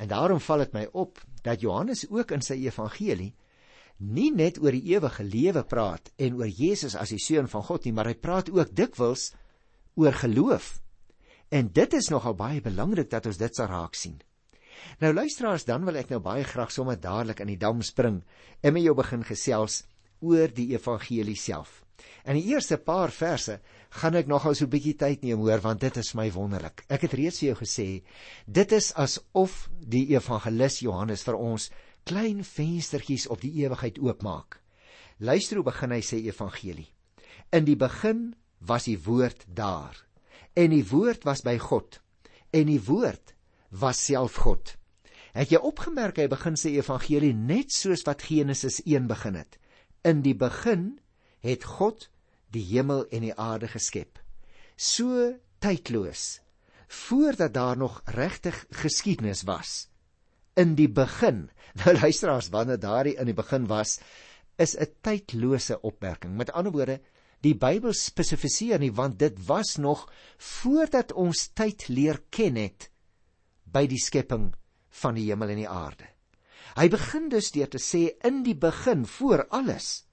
En 0.01 0.09
daarom 0.09 0.41
val 0.41 0.65
dit 0.65 0.73
my 0.73 0.87
op 0.97 1.21
dat 1.45 1.61
Johannes 1.61 2.07
ook 2.09 2.33
in 2.33 2.41
sy 2.41 2.57
evangelie 2.63 3.35
nie 4.01 4.31
net 4.33 4.57
oor 4.65 4.73
die 4.73 4.95
ewige 4.95 5.29
lewe 5.29 5.67
praat 5.69 6.09
en 6.17 6.41
oor 6.41 6.49
Jesus 6.49 6.97
as 6.97 7.13
die 7.13 7.21
seun 7.21 7.53
van 7.53 7.67
God 7.69 7.85
nie, 7.85 7.93
maar 7.93 8.09
hy 8.09 8.17
praat 8.17 8.49
ook 8.49 8.73
dikwels 8.73 9.35
oor 10.01 10.17
geloof. 10.25 10.79
En 11.53 11.69
dit 11.69 12.01
is 12.01 12.09
nogal 12.09 12.33
baie 12.33 12.65
belangrik 12.65 13.13
dat 13.13 13.29
ons 13.29 13.37
dit 13.37 13.61
sal 13.61 13.69
raak 13.69 13.93
sien. 13.93 14.17
Nou 15.01 15.13
luisteraars, 15.15 15.65
dan 15.65 15.85
wil 15.85 15.97
ek 16.01 16.11
nou 16.11 16.21
baie 16.25 16.45
graag 16.45 16.73
sommer 16.73 16.99
dadelik 17.01 17.41
in 17.41 17.53
die 17.53 17.61
dam 17.61 17.83
spring 17.83 18.23
en 18.61 18.75
met 18.77 18.85
jou 18.85 18.95
begin 18.95 19.25
gesels 19.25 19.83
oor 20.21 20.53
die 20.53 20.73
evangelie 20.75 21.37
self. 21.37 21.81
In 22.25 22.37
die 22.37 22.53
eerste 22.53 22.79
paar 22.81 23.13
verse 23.13 23.59
gaan 24.01 24.17
ek 24.17 24.29
nogal 24.29 24.55
so 24.55 24.65
'n 24.65 24.73
bietjie 24.73 24.97
tyd 24.97 25.23
neem 25.23 25.41
hoor 25.41 25.61
want 25.61 25.81
dit 25.81 25.97
is 25.97 26.15
my 26.15 26.31
wonderlik. 26.33 26.85
Ek 26.89 27.03
het 27.03 27.13
reeds 27.13 27.41
vir 27.41 27.49
jou 27.49 27.59
gesê, 27.61 28.03
dit 28.47 28.73
is 28.73 28.93
asof 28.95 29.69
die 29.81 30.07
evangelis 30.15 30.81
Johannes 30.81 31.23
vir 31.23 31.37
ons 31.37 31.71
klein 32.05 32.45
venstertjies 32.45 33.29
op 33.29 33.41
die 33.41 33.53
ewigheid 33.65 33.99
oopmaak. 33.99 34.61
Luister 35.19 35.57
hoe 35.57 35.65
begin 35.65 35.91
hy 35.91 36.01
sy 36.01 36.17
evangelie. 36.27 36.89
In 37.53 37.65
die 37.65 37.77
begin 37.77 38.35
was 38.61 38.85
die 38.85 38.99
woord 38.99 39.45
daar 39.47 39.97
en 40.57 40.71
die 40.71 40.85
woord 40.85 41.25
was 41.25 41.43
by 41.43 41.59
God 41.59 42.01
en 42.53 42.67
die 42.67 42.81
woord 42.81 43.35
was 43.71 44.05
self 44.05 44.41
God. 44.43 44.75
Het 45.35 45.55
jy 45.55 45.61
opgemerk 45.63 46.19
hy 46.19 46.27
begin 46.31 46.57
sy 46.59 46.75
evangelie 46.79 47.35
net 47.37 47.71
soos 47.75 48.03
wat 48.07 48.25
Genesis 48.27 48.81
1 48.83 49.07
begin 49.11 49.39
het. 49.39 49.59
In 50.07 50.25
die 50.27 50.35
begin 50.35 50.99
het 51.45 51.65
God 51.79 52.09
die 52.51 52.65
hemel 52.73 53.07
en 53.15 53.29
die 53.29 53.37
aarde 53.37 53.71
geskep. 53.71 54.19
So 54.77 55.31
tydloos 55.63 56.41
voordat 56.91 57.55
daar 57.55 57.79
nog 57.79 58.01
regtig 58.11 58.65
geskiedenis 58.75 59.45
was. 59.47 59.87
In 60.59 60.75
die 60.75 60.91
begin. 60.91 61.49
Nou 61.79 61.93
luisteraars, 61.95 62.49
wanneer 62.51 62.81
daardie 62.83 63.15
in 63.15 63.29
die 63.31 63.37
begin 63.39 63.69
was, 63.71 64.01
is 64.59 64.75
'n 64.75 64.91
tydlose 65.01 65.79
opmerking. 65.87 66.35
Met 66.35 66.51
ander 66.51 66.73
woorde, 66.73 66.99
die 67.41 67.55
Bybel 67.55 67.93
spesifiseer 67.95 68.81
nie 68.83 68.91
want 68.93 69.19
dit 69.19 69.39
was 69.47 69.77
nog 69.77 70.09
voordat 70.37 71.13
ons 71.13 71.51
tyd 71.55 71.89
leer 71.89 72.19
ken 72.29 72.57
het 72.57 72.91
by 73.73 73.87
die 73.87 74.01
skepping 74.01 74.51
van 75.03 75.15
die 75.15 75.29
hemel 75.31 75.55
en 75.55 75.63
die 75.63 75.69
aarde. 75.71 76.09
Hy 76.77 76.87
begin 76.91 77.29
dus 77.33 77.51
deur 77.55 77.71
te 77.71 77.81
sê 77.83 78.03
in 78.27 78.43
die 78.47 78.57
begin 78.59 79.07
voor 79.07 79.47
alles 79.51 80.05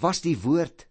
was 0.00 0.22
die 0.24 0.36
woord 0.38 0.86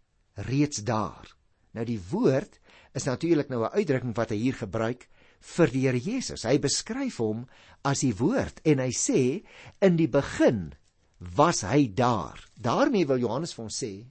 reeds 0.50 0.84
daar. 0.84 1.30
Nou 1.74 1.86
die 1.88 2.00
woord 2.12 2.60
is 2.94 3.06
natuurlik 3.06 3.50
nou 3.50 3.64
'n 3.64 3.78
uitdrukking 3.78 4.16
wat 4.16 4.30
hy 4.30 4.38
hier 4.38 4.58
gebruik 4.58 5.08
vir 5.40 5.68
die 5.68 5.86
Here 5.88 6.00
Jesus. 6.00 6.44
Hy 6.44 6.58
beskryf 6.60 7.18
hom 7.18 7.48
as 7.84 8.02
die 8.04 8.14
woord 8.14 8.60
en 8.66 8.80
hy 8.80 8.92
sê 8.92 9.44
in 9.82 9.96
die 9.96 10.08
begin 10.08 10.74
was 11.20 11.62
hy 11.62 11.88
daar. 11.94 12.48
daarmee 12.60 13.06
wil 13.06 13.20
Johannes 13.20 13.54
vir 13.54 13.64
ons 13.64 13.84
sê 13.84 14.06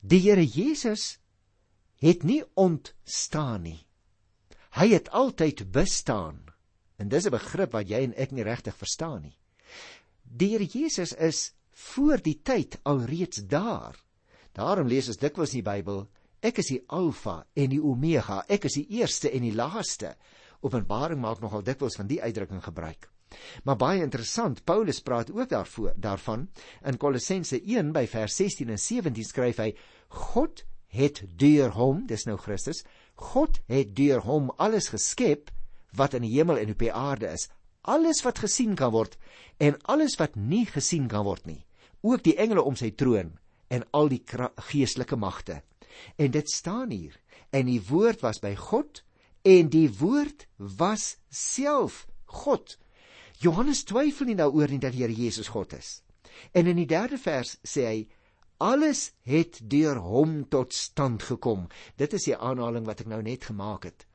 die 0.00 0.20
Here 0.20 0.44
Jesus 0.44 1.18
het 2.00 2.24
nie 2.24 2.42
ontstaan 2.54 3.62
nie. 3.62 3.86
Hy 4.74 4.88
het 4.90 5.10
altyd 5.14 5.70
bestaan. 5.70 6.40
En 6.98 7.08
dis 7.08 7.26
'n 7.26 7.30
begrip 7.30 7.72
wat 7.72 7.88
jy 7.88 8.02
en 8.02 8.14
ek 8.16 8.30
nie 8.30 8.42
regtig 8.42 8.76
verstaan 8.76 9.22
nie. 9.22 9.38
Die 10.22 10.50
Here 10.50 10.64
Jesus 10.64 11.12
is 11.12 11.52
voor 11.70 12.22
die 12.22 12.40
tyd 12.42 12.78
alreeds 12.82 13.46
daar. 13.46 13.94
Daarom 14.52 14.86
lees 14.86 15.08
ons 15.08 15.16
dikwels 15.16 15.54
in 15.54 15.62
die 15.62 15.70
Bybel, 15.70 16.08
ek 16.40 16.58
is 16.58 16.66
die 16.66 16.82
Alfa 16.86 17.46
en 17.54 17.70
die 17.70 17.82
Omega, 17.82 18.44
ek 18.48 18.64
is 18.64 18.74
die 18.74 18.86
eerste 18.88 19.30
en 19.30 19.42
die 19.42 19.54
laaste. 19.54 20.16
Openbaring 20.60 21.20
maak 21.20 21.40
nogal 21.40 21.62
dikwels 21.62 21.96
van 21.96 22.06
die 22.06 22.22
uitdrukking 22.22 22.62
gebruik. 22.62 23.10
Maar 23.64 23.76
baie 23.76 24.02
interessant, 24.02 24.64
Paulus 24.64 25.00
praat 25.00 25.30
ook 25.30 25.48
daarvoor 25.48 25.94
daarvan 25.96 26.48
in 26.86 26.96
Kolossense 26.96 27.60
1 27.60 27.92
by 27.92 28.06
vers 28.06 28.36
16 28.36 28.70
en 28.70 28.78
17 28.78 29.24
skryf 29.24 29.56
hy: 29.56 29.74
God 30.08 30.64
het 30.94 31.24
deur 31.36 31.74
hom, 31.74 32.06
dis 32.06 32.26
nou 32.28 32.36
Christus, 32.38 32.84
God 33.14 33.60
het 33.70 33.94
deur 33.96 34.24
hom 34.26 34.50
alles 34.56 34.90
geskep 34.92 35.50
wat 35.94 36.14
in 36.14 36.24
die 36.26 36.34
hemel 36.34 36.58
en 36.58 36.72
op 36.74 36.80
die 36.82 36.92
aarde 36.92 37.30
is, 37.30 37.48
alles 37.82 38.22
wat 38.24 38.40
gesien 38.42 38.74
kan 38.74 38.92
word 38.94 39.16
en 39.62 39.76
alles 39.90 40.16
wat 40.18 40.36
nie 40.36 40.64
gesien 40.66 41.06
kan 41.08 41.24
word 41.26 41.46
nie, 41.46 41.64
ook 42.02 42.24
die 42.24 42.36
engele 42.40 42.64
om 42.64 42.76
sy 42.76 42.90
troon 42.90 43.36
en 43.70 43.84
al 43.92 44.10
die 44.10 44.22
geestelike 44.70 45.16
magte. 45.16 45.60
En 46.18 46.32
dit 46.34 46.50
staan 46.50 46.90
hier, 46.90 47.14
en 47.54 47.68
die 47.70 47.80
woord 47.88 48.24
was 48.24 48.40
by 48.42 48.54
God 48.58 49.04
en 49.44 49.68
die 49.70 49.88
woord 50.00 50.46
was 50.58 51.16
self 51.30 52.06
God. 52.42 52.76
Johannes 53.38 53.84
twyfel 53.86 54.30
nie 54.30 54.38
daaroor 54.38 54.72
nie 54.72 54.80
dat 54.82 54.94
die 54.94 55.04
Here 55.04 55.14
Jesus 55.14 55.50
God 55.52 55.74
is. 55.76 56.00
En 56.52 56.66
in 56.66 56.78
die 56.80 56.88
3de 56.90 57.20
vers 57.20 57.56
sê 57.62 57.86
hy 57.86 57.98
alles 58.64 59.10
het 59.28 59.60
deur 59.70 60.00
hom 60.00 60.42
tot 60.48 60.72
stand 60.72 61.22
gekom. 61.28 61.66
Dit 62.00 62.16
is 62.16 62.28
die 62.30 62.36
aanhaling 62.36 62.86
wat 62.88 63.04
ek 63.04 63.10
nou 63.12 63.20
net 63.24 63.44
gemaak 63.50 63.84
het 63.90 64.06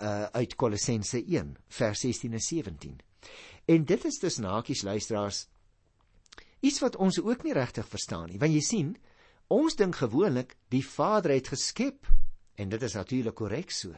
uh, 0.00 0.26
uit 0.34 0.56
Kolossense 0.58 1.20
1 1.22 1.54
vers 1.78 2.02
16 2.04 2.32
en 2.32 2.44
17. 2.44 2.98
En 3.68 3.84
dit 3.84 4.04
is 4.04 4.18
dus 4.18 4.40
nakies 4.42 4.82
luisteraars 4.82 5.46
iets 6.60 6.80
wat 6.82 6.96
ons 6.96 7.20
ook 7.22 7.44
nie 7.46 7.54
regtig 7.54 7.86
verstaan 7.88 8.28
nie. 8.32 8.40
Want 8.42 8.54
jy 8.56 8.62
sien, 8.64 8.94
ons 9.46 9.78
dink 9.78 10.00
gewoonlik 10.00 10.56
die 10.74 10.84
Vader 10.84 11.36
het 11.36 11.52
geskep 11.54 12.08
en 12.58 12.72
dit 12.72 12.82
is 12.82 12.96
natuurlik 12.98 13.38
korrek 13.38 13.70
so. 13.70 13.94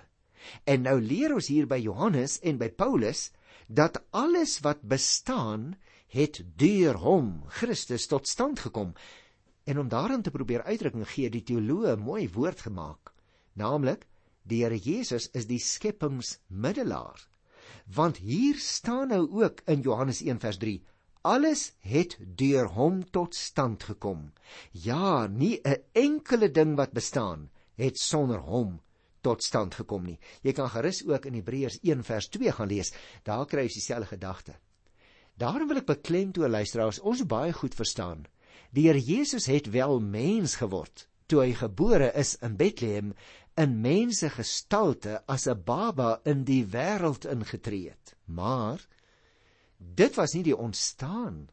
En 0.68 0.84
nou 0.84 0.98
leer 1.00 1.34
ons 1.34 1.48
hier 1.48 1.68
by 1.68 1.80
Johannes 1.80 2.38
en 2.44 2.60
by 2.60 2.68
Paulus 2.68 3.30
dat 3.68 4.00
alles 4.10 4.58
wat 4.66 4.82
bestaan 4.82 5.74
het 6.10 6.42
deur 6.58 6.98
hom 7.00 7.44
Christus 7.60 8.08
tot 8.10 8.28
stand 8.28 8.60
gekom. 8.66 8.94
En 9.64 9.78
om 9.78 9.88
daarin 9.88 10.22
te 10.22 10.30
probeer 10.30 10.62
uitdrukking 10.62 11.08
gee 11.08 11.30
die 11.30 11.42
teoloë 11.42 11.96
mooi 11.96 12.28
woord 12.32 12.60
gemaak, 12.60 13.12
naamlik 13.52 14.06
Die 14.42 14.62
Here 14.64 14.78
Jesus 14.78 15.28
is 15.36 15.46
die 15.46 15.60
skepingsmiddelaar. 15.60 17.20
Want 17.94 18.16
hier 18.24 18.56
staan 18.58 19.12
nou 19.12 19.26
ook 19.42 19.60
in 19.68 19.84
Johannes 19.84 20.22
1 20.24 20.40
vers 20.40 20.58
3 20.58 20.80
Alles 21.22 21.74
het 21.84 22.16
deur 22.40 22.70
hom 22.72 23.02
tot 23.12 23.34
stand 23.36 23.82
gekom. 23.84 24.32
Ja, 24.72 25.26
nie 25.26 25.60
'n 25.62 25.82
enkele 25.92 26.50
ding 26.50 26.76
wat 26.76 26.92
bestaan 26.92 27.50
het 27.76 27.98
sonder 27.98 28.38
hom 28.38 28.80
tot 29.20 29.42
stand 29.42 29.74
gekom 29.74 30.04
nie. 30.04 30.18
Jy 30.42 30.52
kan 30.52 30.70
gerus 30.70 31.04
ook 31.06 31.26
in 31.26 31.34
Hebreërs 31.34 31.78
1 31.82 32.04
vers 32.04 32.28
2 32.28 32.52
gaan 32.52 32.68
lees. 32.68 32.92
Daar 33.22 33.46
kry 33.46 33.60
jy 33.60 33.68
dieselfde 33.68 34.06
gedagte. 34.06 34.54
Daarom 35.36 35.68
wil 35.68 35.76
ek 35.76 35.86
beklemtoon 35.86 36.50
luisteraars, 36.50 37.00
ons 37.00 37.26
baie 37.26 37.52
goed 37.52 37.74
verstaan 37.74 38.26
Die 38.70 38.86
Here 38.86 39.00
Jesus 39.00 39.46
het 39.46 39.70
wel 39.70 40.00
mens 40.00 40.56
geword 40.60 41.08
toe 41.30 41.44
hy 41.44 41.52
gebore 41.54 42.10
is 42.18 42.34
in 42.42 42.56
Bethlehem 42.58 43.12
in 43.60 43.76
mense 43.82 44.30
gestalte 44.34 45.20
as 45.30 45.46
'n 45.46 45.62
baba 45.64 46.20
in 46.24 46.44
die 46.44 46.64
wêreld 46.64 47.24
ingetree 47.24 47.90
het. 47.90 48.16
Maar 48.26 48.80
dit 49.78 50.14
was 50.14 50.34
nie 50.34 50.42
die 50.42 50.56
ontstaan 50.56 51.48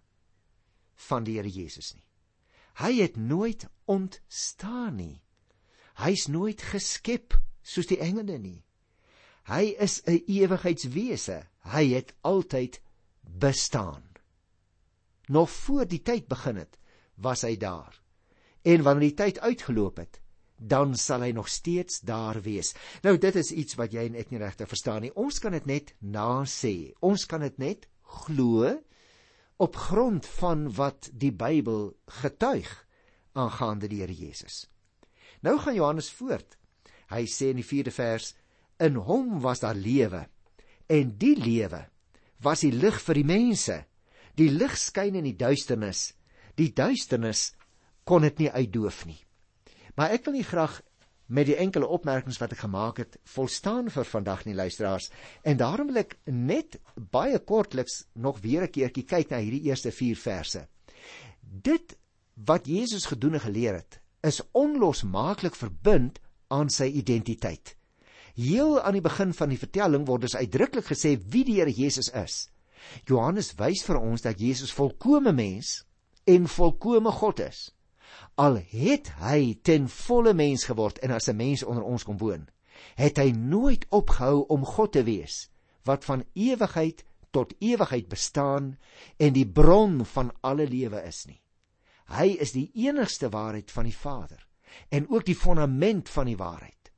van 1.10 1.24
die 1.24 1.38
Here 1.38 1.50
Jesus 1.50 1.94
nie. 1.94 2.06
Hy 2.78 3.02
het 3.02 3.18
nooit 3.18 3.68
ontstaan 3.86 4.96
nie. 4.96 5.22
Hy's 5.98 6.28
nooit 6.28 6.62
geskep 6.62 7.34
soos 7.62 7.88
die 7.90 8.00
engele 8.00 8.38
nie. 8.38 8.64
Hy 9.46 9.76
is 9.80 10.02
'n 10.06 10.24
ewigheidswese. 10.28 11.48
Hy 11.64 11.94
het 11.94 12.14
altyd 12.22 12.82
bestaan. 13.22 14.04
Nog 15.28 15.50
voor 15.50 15.86
die 15.86 16.02
tyd 16.02 16.28
begin 16.28 16.56
het, 16.56 16.78
was 17.22 17.44
hy 17.46 17.56
daar. 17.60 17.98
En 18.68 18.84
wanneer 18.86 19.12
die 19.12 19.18
tyd 19.18 19.40
uitgeloop 19.40 20.02
het, 20.02 20.20
dan 20.58 20.96
sal 20.98 21.22
hy 21.22 21.32
nog 21.38 21.50
steeds 21.50 22.02
daar 22.06 22.42
wees. 22.42 22.74
Nou 23.06 23.18
dit 23.22 23.36
is 23.38 23.52
iets 23.54 23.78
wat 23.78 23.94
jy 23.94 24.08
en 24.10 24.18
ek 24.18 24.32
nie 24.34 24.42
regtig 24.42 24.70
verstaan 24.70 25.06
nie. 25.06 25.14
Ons 25.14 25.40
kan 25.44 25.54
dit 25.54 25.66
net 25.70 25.94
nasê. 26.02 26.94
Ons 27.06 27.28
kan 27.30 27.46
dit 27.46 27.58
net 27.62 27.86
glo 28.26 28.74
op 29.62 29.78
grond 29.90 30.26
van 30.38 30.68
wat 30.78 31.10
die 31.14 31.34
Bybel 31.34 31.92
getuig 32.22 32.70
aangaande 33.38 33.90
die 33.90 34.02
Here 34.02 34.14
Jesus. 34.14 34.66
Nou 35.46 35.58
gaan 35.62 35.78
Johannes 35.78 36.10
voort. 36.18 36.58
Hy 37.14 37.24
sê 37.30 37.52
in 37.54 37.62
die 37.62 37.68
4de 37.68 37.94
vers: 37.94 38.34
In 38.82 38.98
hom 39.08 39.38
was 39.42 39.62
daar 39.62 39.78
lewe 39.78 40.26
en 40.88 41.14
die 41.20 41.36
lewe 41.38 41.86
was 42.44 42.64
die 42.66 42.74
lig 42.74 42.98
vir 43.02 43.22
die 43.22 43.28
mense. 43.28 43.78
Die 44.38 44.50
lig 44.54 44.76
skyn 44.78 45.18
in 45.18 45.26
die 45.26 45.38
duisternis. 45.38 46.12
Die 46.58 46.72
duisternis 46.74 47.52
kon 48.08 48.26
dit 48.26 48.39
nie 48.43 48.52
uitdoof 48.52 49.06
nie. 49.06 49.20
Maar 49.96 50.13
ek 50.15 50.26
wil 50.26 50.38
nie 50.38 50.48
graag 50.48 50.80
met 51.28 51.50
die 51.50 51.58
enkele 51.60 51.88
opmerkings 51.91 52.39
wat 52.39 52.54
ek 52.56 52.63
gemaak 52.63 53.02
het 53.04 53.17
volstaan 53.28 53.89
vir 53.91 54.08
vandag 54.08 54.46
nie 54.48 54.56
luisteraars 54.56 55.10
en 55.43 55.60
daarom 55.60 55.91
wil 55.91 56.02
ek 56.06 56.15
net 56.32 56.80
baie 56.96 57.39
kortliks 57.39 58.06
nog 58.15 58.39
weer 58.46 58.63
'n 58.63 58.72
keertjie 58.72 59.04
kyk 59.04 59.30
na 59.30 59.39
hierdie 59.43 59.67
eerste 59.67 59.91
4 59.91 60.15
verse. 60.15 60.67
Dit 61.41 61.98
wat 62.34 62.67
Jesus 62.67 63.06
gedoen 63.06 63.34
en 63.34 63.39
geleer 63.39 63.74
het, 63.74 64.00
is 64.24 64.41
onlosmaaklik 64.52 65.56
verbind 65.56 66.20
aan 66.48 66.70
sy 66.70 66.86
identiteit. 66.86 67.76
Heel 68.36 68.82
aan 68.82 68.93
die 68.93 69.02
begin 69.02 69.34
van 69.34 69.50
die 69.50 69.58
vertelling 69.58 70.06
word 70.08 70.22
dus 70.22 70.36
uitdruklik 70.36 70.86
gesê 70.86 71.17
wie 71.17 71.43
die 71.43 71.56
Here 71.58 71.72
Jesus 71.72 72.10
is. 72.13 72.50
Johannes 73.06 73.56
wys 73.58 73.84
vir 73.84 74.00
ons 74.00 74.22
dat 74.22 74.39
Jesus 74.39 74.72
volkomme 74.72 75.34
mens 75.34 75.87
en 76.28 76.48
volkomme 76.52 77.12
God 77.12 77.40
is 77.48 77.68
al 78.38 78.60
het 78.70 79.10
hy 79.18 79.58
ten 79.66 79.88
volle 79.90 80.34
mens 80.38 80.68
geword 80.70 81.00
en 81.02 81.12
as 81.12 81.28
'n 81.30 81.36
mens 81.36 81.63
onder 81.63 81.84
ons 81.84 82.04
kom 82.04 82.18
woon, 82.18 82.48
het 82.96 83.18
hy 83.18 83.32
nooit 83.32 83.86
opgehou 83.90 84.46
om 84.48 84.66
God 84.66 84.92
te 84.92 85.04
wees 85.04 85.50
wat 85.84 86.06
van 86.06 86.24
ewigheid 86.34 87.04
tot 87.32 87.54
ewigheid 87.60 88.08
bestaan 88.10 88.78
en 89.18 89.34
die 89.34 89.48
bron 89.48 90.06
van 90.06 90.32
alle 90.42 90.68
lewe 90.68 91.02
is 91.02 91.26
nie. 91.26 91.42
Hy 92.06 92.38
is 92.40 92.52
die 92.52 92.72
enigste 92.74 93.30
waarheid 93.30 93.72
van 93.72 93.84
die 93.84 93.98
Vader 93.98 94.48
en 94.90 95.10
ook 95.10 95.26
die 95.26 95.36
fondament 95.36 96.10
van 96.10 96.26
die 96.26 96.38
waarheid. 96.38 96.92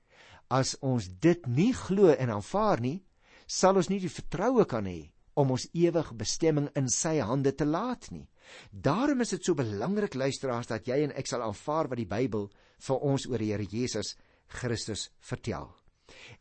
As 0.49 0.75
ons 0.79 1.09
dit 1.19 1.45
nie 1.45 1.73
glo 1.73 2.09
en 2.09 2.29
aanvaar 2.29 2.81
nie, 2.81 3.05
sal 3.47 3.75
ons 3.75 3.89
nie 3.89 3.99
die 3.99 4.09
vertroue 4.09 4.65
kan 4.65 4.85
hê 4.85 5.11
om 5.33 5.51
ons 5.51 5.69
ewige 5.73 6.13
bestemming 6.13 6.69
in 6.75 6.89
sy 6.89 7.19
hande 7.19 7.55
te 7.55 7.65
laat 7.65 8.11
nie. 8.11 8.27
Daarom 8.71 9.21
is 9.21 9.33
dit 9.35 9.45
so 9.45 9.57
belangrik 9.57 10.13
luisteraars 10.13 10.69
dat 10.71 10.87
jy 10.87 11.03
en 11.05 11.15
ek 11.17 11.29
sal 11.29 11.43
aanvaar 11.45 11.89
wat 11.91 12.01
die 12.01 12.09
Bybel 12.09 12.49
vir 12.87 13.05
ons 13.05 13.27
oor 13.29 13.41
die 13.41 13.51
Here 13.51 13.65
Jesus 13.65 14.15
Christus 14.47 15.09
vertel. 15.19 15.69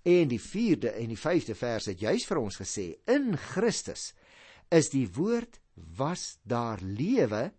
En 0.05 0.31
die 0.31 0.41
4de 0.41 0.95
en 0.97 1.13
die 1.13 1.21
5de 1.21 1.57
vers 1.59 1.91
het 1.91 2.01
juis 2.01 2.25
vir 2.27 2.41
ons 2.41 2.61
gesê 2.61 2.87
in 3.11 3.35
Christus 3.37 4.13
is 4.73 4.91
die 4.93 5.07
woord 5.17 5.61
was 5.99 6.39
daar 6.43 6.81
lewe 6.83 7.51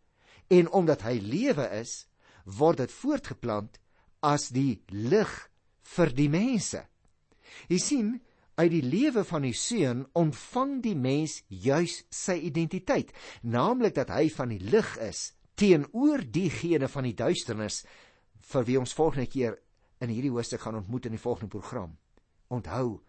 en 0.49 0.71
omdat 0.73 1.05
hy 1.05 1.19
lewe 1.21 1.67
is 1.79 2.05
word 2.57 2.81
dit 2.81 2.93
voortgeplant 2.93 3.77
as 4.25 4.49
die 4.53 4.81
lig 4.89 5.31
vir 5.95 6.13
die 6.15 6.29
mense. 6.29 6.81
Jy 7.69 7.79
sien, 7.81 8.09
uit 8.59 8.71
die 8.73 8.83
lewe 8.83 9.23
van 9.23 9.45
die 9.47 9.55
seun 9.55 10.03
ontvang 10.19 10.79
die 10.83 10.95
mens 10.99 11.37
juis 11.47 12.01
sy 12.11 12.35
identiteit, 12.49 13.13
naamlik 13.41 13.95
dat 13.95 14.11
hy 14.11 14.27
van 14.35 14.51
die 14.51 14.59
lig 14.59 14.89
is 15.03 15.29
teenoor 15.59 16.25
diegene 16.27 16.89
van 16.91 17.07
die 17.07 17.15
duisternis 17.15 17.83
vir 18.51 18.65
wie 18.67 18.79
ons 18.79 18.95
volgende 18.95 19.29
keer 19.31 19.55
in 20.03 20.11
hierdie 20.11 20.31
hoofstuk 20.31 20.63
gaan 20.63 20.79
ontmoet 20.79 21.07
in 21.07 21.15
die 21.15 21.21
volgende 21.23 21.51
program. 21.51 21.95
Onthou, 22.51 22.99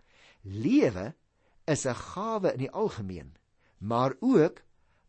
lewe 0.43 1.15
is 1.67 1.87
'n 1.87 1.95
gawe 1.95 2.53
in 2.53 2.67
die 2.67 2.71
algemeen, 2.71 3.37
maar 3.79 4.15
ook 4.21 4.63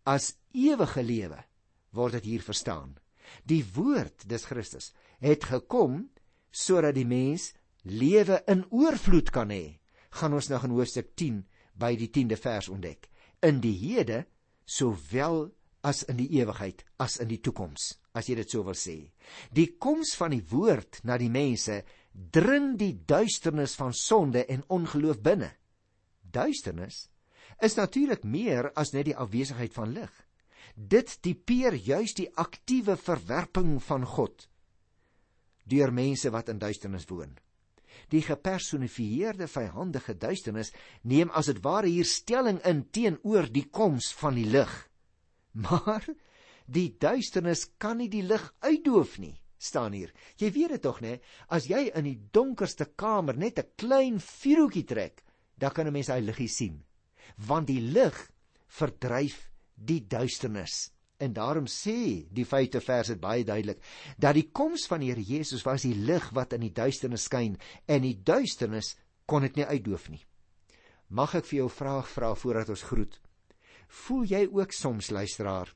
as 0.05 0.37
ewige 0.53 1.03
lewe 1.03 1.43
word 1.91 2.13
dit 2.13 2.23
hier 2.23 2.41
verstaan. 2.41 2.97
Die 3.45 3.65
woord, 3.73 4.27
dis 4.29 4.45
Christus, 4.45 4.93
het 5.19 5.43
gekom 5.43 6.09
sodat 6.51 6.95
die 6.95 7.05
mens 7.05 7.53
lewe 7.83 8.43
in 8.47 8.65
oorvloed 8.69 9.29
kan 9.29 9.49
hê 9.49 9.80
gaan 10.19 10.35
ons 10.35 10.49
nou 10.51 10.59
in 10.65 10.75
hoofstuk 10.75 11.13
10 11.19 11.41
by 11.79 11.95
die 11.99 12.09
10de 12.11 12.37
vers 12.39 12.69
ontdek. 12.71 13.07
In 13.41 13.61
die 13.63 13.75
hede 13.79 14.25
sowel 14.65 15.49
as 15.87 16.03
in 16.11 16.19
die 16.19 16.29
ewigheid 16.37 16.83
as 17.01 17.17
in 17.23 17.31
die 17.31 17.39
toekoms, 17.41 17.95
as 18.13 18.27
jy 18.29 18.37
dit 18.37 18.51
sou 18.53 18.61
wil 18.67 18.77
sê. 18.77 18.97
Die 19.49 19.71
koms 19.81 20.13
van 20.19 20.35
die 20.35 20.43
woord 20.51 21.01
na 21.07 21.17
die 21.17 21.31
mense 21.31 21.81
dring 22.11 22.75
die 22.77 22.93
duisternis 23.07 23.73
van 23.79 23.95
sonde 23.97 24.45
en 24.45 24.65
ongeloof 24.69 25.21
binne. 25.23 25.49
Duisternis 26.21 27.07
is 27.61 27.77
natuurlik 27.77 28.23
meer 28.25 28.71
as 28.77 28.93
net 28.93 29.09
die 29.09 29.17
afwesigheid 29.17 29.73
van 29.73 29.95
lig. 29.95 30.11
Dit 30.75 31.17
tipeer 31.23 31.75
juis 31.75 32.13
die 32.17 32.29
aktiewe 32.39 32.97
verwerping 32.97 33.79
van 33.83 34.05
God 34.05 34.47
deur 35.71 35.91
mense 35.93 36.27
wat 36.33 36.49
in 36.51 36.59
duisternis 36.59 37.05
woon 37.07 37.35
die 38.11 38.21
gepersonifieerde 38.25 39.47
vyhandige 39.47 40.15
duisternis 40.19 40.73
neem 41.07 41.31
as 41.31 41.47
dit 41.51 41.61
ware 41.63 41.87
hier 41.87 42.07
stelling 42.07 42.59
in 42.67 42.83
teenoor 42.91 43.47
die 43.51 43.67
koms 43.71 44.11
van 44.19 44.35
die 44.39 44.47
lig. 44.47 44.71
Maar 45.65 46.05
die 46.71 46.91
duisternis 46.99 47.65
kan 47.77 47.99
nie 47.99 48.09
die 48.11 48.23
lig 48.23 48.43
uitdoof 48.63 49.17
nie, 49.19 49.35
staan 49.59 49.95
hier. 49.95 50.13
Jy 50.39 50.51
weet 50.55 50.75
dit 50.75 50.83
tog 50.83 51.01
nê, 51.03 51.17
as 51.51 51.67
jy 51.67 51.89
in 51.89 52.07
die 52.07 52.19
donkerste 52.31 52.87
kamer 52.95 53.37
net 53.37 53.59
'n 53.59 53.71
klein 53.75 54.19
vuurhoutjie 54.19 54.87
trek, 54.87 55.23
dan 55.57 55.71
kan 55.71 55.87
'n 55.87 55.93
mens 55.93 56.07
daai 56.07 56.21
liggie 56.21 56.47
sien. 56.47 56.83
Want 57.47 57.67
die 57.67 57.81
lig 57.81 58.15
verdryf 58.67 59.49
die 59.75 60.07
duisternis. 60.07 60.91
En 61.21 61.33
daarom 61.37 61.67
sê 61.69 62.25
die 62.33 62.45
5de 62.49 62.81
vers 62.81 63.11
dit 63.13 63.19
baie 63.21 63.43
duidelik 63.45 63.81
dat 64.17 64.33
die 64.37 64.47
koms 64.49 64.87
van 64.89 65.03
die 65.03 65.11
Here 65.11 65.21
Jesus 65.21 65.65
was 65.67 65.85
die 65.85 65.95
lig 65.95 66.31
wat 66.33 66.55
in 66.57 66.65
die 66.65 66.73
duisternis 66.73 67.27
skyn 67.29 67.59
en 67.85 68.01
die 68.01 68.17
duisternis 68.17 68.95
kon 69.29 69.45
dit 69.45 69.59
nie 69.59 69.67
uitdoof 69.67 70.09
nie. 70.09 70.23
Mag 71.09 71.35
ek 71.35 71.45
vir 71.45 71.57
jou 71.57 71.67
'n 71.69 71.77
vraag 71.77 72.07
vra 72.09 72.33
voordat 72.35 72.69
ons 72.69 72.87
groet? 72.89 73.19
Voel 73.87 74.23
jy 74.23 74.47
ook 74.49 74.71
soms 74.71 75.11
luisteraar 75.11 75.69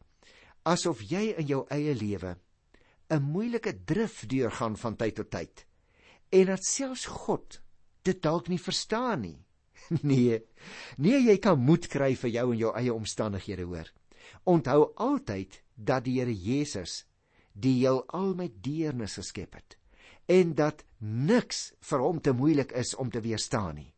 asof 0.66 1.02
jy 1.06 1.36
in 1.38 1.48
jou 1.48 1.66
eie 1.70 1.94
lewe 1.94 2.36
'n 3.10 3.22
moeilike 3.22 3.74
drif 3.86 4.26
deurgaan 4.26 4.78
van 4.78 4.96
tyd 4.96 5.16
tot 5.16 5.30
tyd 5.30 5.66
en 6.32 6.46
dat 6.46 6.64
selfs 6.66 7.06
God 7.06 7.62
dit 8.04 8.22
dalk 8.22 8.48
nie 8.48 8.60
verstaan 8.60 9.22
nie? 9.22 9.40
Nee. 10.02 10.42
Nee, 10.98 11.20
jy 11.22 11.38
kan 11.38 11.60
moed 11.60 11.88
kry 11.88 12.16
vir 12.16 12.30
jou 12.30 12.52
en 12.52 12.58
jou 12.58 12.72
eie 12.74 12.94
omstandighede 12.94 13.68
hoor. 13.70 13.92
Onthou 14.46 14.92
altyd 14.96 15.62
dat 15.76 16.06
die 16.06 16.20
Here 16.20 16.34
Jesus 16.34 17.04
die 17.54 17.80
heelal 17.80 18.36
met 18.36 18.62
deernis 18.64 19.18
geskep 19.20 19.56
het 19.56 19.78
en 20.32 20.56
dat 20.58 20.84
niks 20.98 21.74
vir 21.86 22.02
hom 22.02 22.20
te 22.22 22.34
moeilik 22.34 22.72
is 22.74 22.96
om 22.98 23.12
te 23.14 23.22
weerstaan 23.22 23.76
nie. 23.78 23.92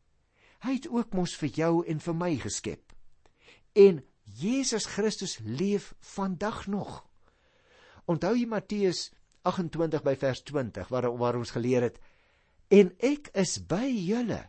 Hy 0.66 0.74
het 0.76 0.88
ook 0.92 1.14
mos 1.16 1.36
vir 1.40 1.54
jou 1.56 1.74
en 1.88 2.02
vir 2.04 2.16
my 2.18 2.34
geskep. 2.42 2.92
En 3.74 4.02
Jesus 4.38 4.86
Christus 4.92 5.38
leef 5.40 5.94
vandag 6.16 6.66
nog. 6.68 7.06
Onthou 8.06 8.34
jy 8.36 8.48
Matteus 8.50 9.08
28 9.48 10.04
by 10.04 10.16
vers 10.20 10.44
20 10.44 10.92
waar 10.92 11.08
waar 11.18 11.40
ons 11.40 11.54
geleer 11.56 11.88
het 11.88 12.00
en 12.74 12.92
ek 13.00 13.32
is 13.40 13.58
by 13.64 13.88
julle 13.88 14.42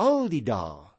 al 0.00 0.30
die 0.32 0.42
dae 0.44 0.91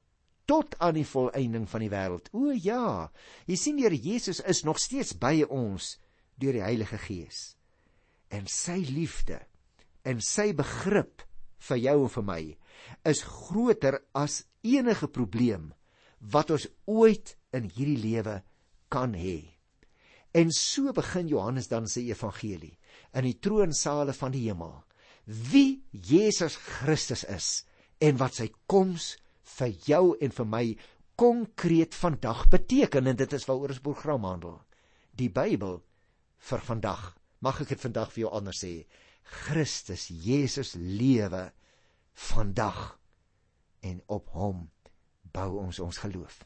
tot 0.54 0.76
aan 0.84 0.98
die 1.00 1.08
volëinding 1.08 1.66
van 1.70 1.82
die 1.82 1.90
wêreld. 1.90 2.30
O 2.38 2.54
ja, 2.54 3.10
jy 3.50 3.58
sien 3.58 3.80
die 3.80 3.88
Here 3.88 3.98
Jesus 3.98 4.42
is 4.46 4.62
nog 4.68 4.82
steeds 4.82 5.16
by 5.18 5.42
ons 5.50 5.96
deur 6.42 6.54
die 6.54 6.66
Heilige 6.66 7.00
Gees. 7.02 7.56
En 8.30 8.46
sy 8.50 8.84
liefde 8.86 9.40
en 10.06 10.22
sy 10.22 10.52
begrip 10.58 11.24
vir 11.70 11.80
jou 11.80 11.96
en 12.04 12.14
vir 12.18 12.26
my 12.28 12.42
is 13.10 13.24
groter 13.26 13.98
as 14.20 14.44
enige 14.68 15.10
probleem 15.16 15.72
wat 16.34 16.52
ons 16.54 16.68
ooit 16.90 17.34
in 17.56 17.66
hierdie 17.74 18.00
lewe 18.04 18.38
kan 18.94 19.16
hê. 19.18 19.40
En 20.34 20.52
so 20.54 20.94
begin 20.94 21.30
Johannes 21.30 21.70
dan 21.72 21.88
sy 21.90 22.08
evangelie 22.10 22.76
in 23.14 23.26
die 23.26 23.38
troonsale 23.42 24.14
van 24.18 24.34
die 24.34 24.46
hemel. 24.48 24.76
Wie 25.26 25.82
Jesus 25.92 26.58
Christus 26.58 27.24
is 27.30 27.50
en 28.04 28.18
wat 28.22 28.38
sy 28.42 28.50
koms 28.70 29.14
vir 29.44 29.74
jou 29.88 30.04
en 30.20 30.32
vir 30.32 30.48
my 30.48 30.66
konkreet 31.20 31.96
vandag 31.96 32.48
beteken 32.50 33.08
en 33.08 33.18
dit 33.20 33.34
is 33.34 33.46
waaroor 33.48 33.76
ons 33.76 33.84
program 33.84 34.26
handel. 34.28 34.62
Die 35.12 35.30
Bybel 35.30 35.82
vir 36.50 36.64
vandag. 36.66 37.14
Mag 37.44 37.62
ek 37.62 37.76
dit 37.76 37.84
vandag 37.84 38.12
vir 38.14 38.26
jou 38.26 38.32
anders 38.34 38.64
sê? 38.64 38.74
Christus 39.24 40.08
Jesus 40.10 40.74
lewe 40.80 41.52
vandag 42.14 42.98
en 43.84 44.02
op 44.08 44.30
hom 44.34 44.68
bou 45.34 45.60
ons 45.64 45.80
ons 45.80 46.02
geloof. 46.06 46.44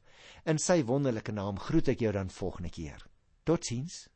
In 0.47 0.59
sy 0.61 0.81
wonderlike 0.87 1.33
naam 1.35 1.59
groet 1.59 1.91
ek 1.93 2.03
jou 2.03 2.11
dan 2.15 2.31
volgende 2.33 2.71
keer. 2.73 3.03
Totsiens. 3.43 4.07